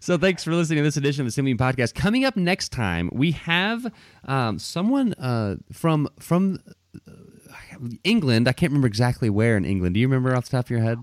[0.00, 1.94] So thanks for listening to this edition of the Simply Podcast.
[1.94, 3.86] Coming up next time, we have
[4.24, 6.58] um, someone uh, from from
[8.04, 8.48] England.
[8.48, 9.94] I can't remember exactly where in England.
[9.94, 10.98] Do you remember off the top of your head?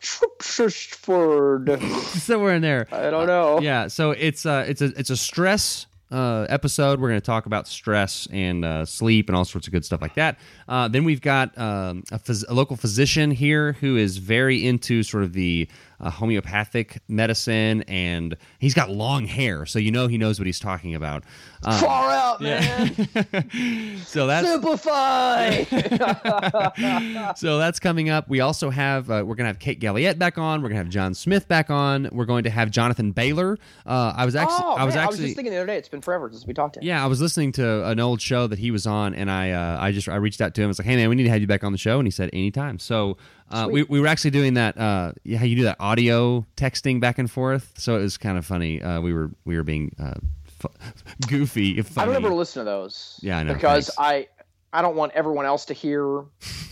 [0.00, 0.70] Shropshire.
[2.18, 2.86] Somewhere in there.
[2.92, 3.60] I don't know.
[3.60, 3.88] Yeah.
[3.88, 7.00] So it's uh it's a it's a stress uh, episode.
[7.00, 10.00] We're going to talk about stress and uh, sleep and all sorts of good stuff
[10.00, 10.38] like that.
[10.68, 15.02] Uh, then we've got um, a, phys- a local physician here who is very into
[15.02, 15.68] sort of the
[16.00, 20.60] uh, homeopathic medicine, and he's got long hair, so you know he knows what he's
[20.60, 21.24] talking about.
[21.64, 22.94] Um, Far out, man.
[24.04, 25.64] so that's Simplify.
[27.34, 28.28] so that's coming up.
[28.28, 30.62] We also have uh, we're gonna have Kate Galliett back on.
[30.62, 32.08] We're gonna have John Smith back on.
[32.12, 33.58] We're going to have Jonathan Bailor.
[33.84, 35.66] Uh, I was actually oh, I was man, I was actually just thinking the other
[35.66, 35.76] day.
[35.76, 36.86] It's been forever since we talked to him.
[36.86, 39.78] yeah I was listening to an old show that he was on, and I uh,
[39.80, 40.66] I just I reached out to him.
[40.66, 42.06] I was like, hey man, we need to have you back on the show, and
[42.06, 42.78] he said anytime.
[42.78, 43.16] So.
[43.50, 44.76] Uh, we, we were actually doing that.
[44.76, 47.72] Uh, yeah, you do that audio texting back and forth.
[47.78, 48.82] So it was kind of funny.
[48.82, 50.14] Uh, we were we were being uh,
[50.44, 50.68] fu-
[51.28, 51.80] goofy.
[51.82, 52.02] Funny.
[52.10, 53.18] I don't ever listen to those.
[53.22, 53.98] Yeah, I know, Because thanks.
[53.98, 56.24] I I don't want everyone else to hear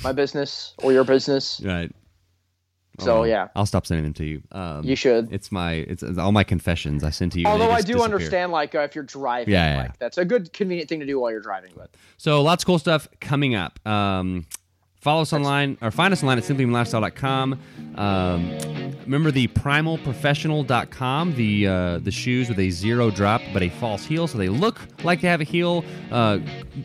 [0.03, 1.61] my business or your business.
[1.65, 1.91] Right.
[3.01, 3.49] So, well, yeah.
[3.57, 4.43] I'll stop sending them to you.
[4.53, 5.33] Um, You should.
[5.33, 7.47] It's my it's, it's all my confessions I send to you.
[7.47, 8.05] Although I do disappear.
[8.05, 11.07] understand, like uh, if you're driving, Yeah, yeah, like that's a good, convenient thing to
[11.07, 11.73] do while you're driving.
[11.77, 13.85] But So lots of cool stuff coming up.
[13.85, 14.47] Um,
[15.05, 17.61] follow us online or find us online at simplyhumanlifestyle.com.
[17.97, 18.51] Um,
[19.05, 24.27] remember the primalprofessional.com, the uh, the shoes with a zero drop but a false heel,
[24.27, 25.85] so they look like they have a heel.
[26.11, 26.39] Uh,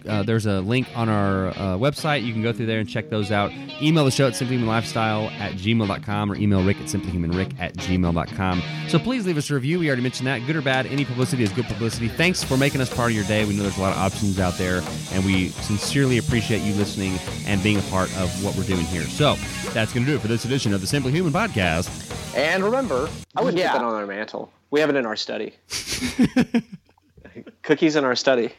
[0.08, 2.24] uh, there's a link on our uh, website.
[2.24, 3.52] You can go through there and check those out.
[3.82, 8.62] Email the show at simplyhumanlifestyle at gmail.com or email Rick at simplyhumanrick at gmail.com.
[8.88, 9.80] So please leave us a review.
[9.80, 10.46] We already mentioned that.
[10.46, 12.08] Good or bad, any publicity is good publicity.
[12.08, 13.46] Thanks for making us part of your day.
[13.46, 17.18] We know there's a lot of options out there, and we sincerely appreciate you listening
[17.46, 19.04] and being a part of what we're doing here.
[19.04, 19.36] So
[19.74, 22.36] that's going to do it for this edition of the Simply Human podcast.
[22.36, 24.52] and remember, I wouldn't yeah, put that on our mantle.
[24.72, 25.54] We have it in our study.
[27.64, 28.52] Cookies in our study,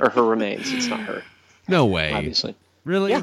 [0.00, 0.72] or her remains.
[0.72, 1.22] It's not her,
[1.68, 2.12] No way.
[2.12, 2.54] obviously.
[2.84, 3.10] Really?
[3.12, 3.22] Yeah.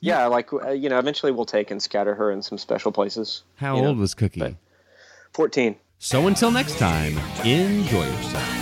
[0.00, 3.44] Yeah, like uh, you know, eventually we'll take and scatter her in some special places.
[3.56, 3.88] How you know.
[3.88, 4.40] old was Cookie?
[4.40, 4.54] but-
[5.32, 5.76] Fourteen.
[5.98, 8.61] So until next time, enjoy yourself.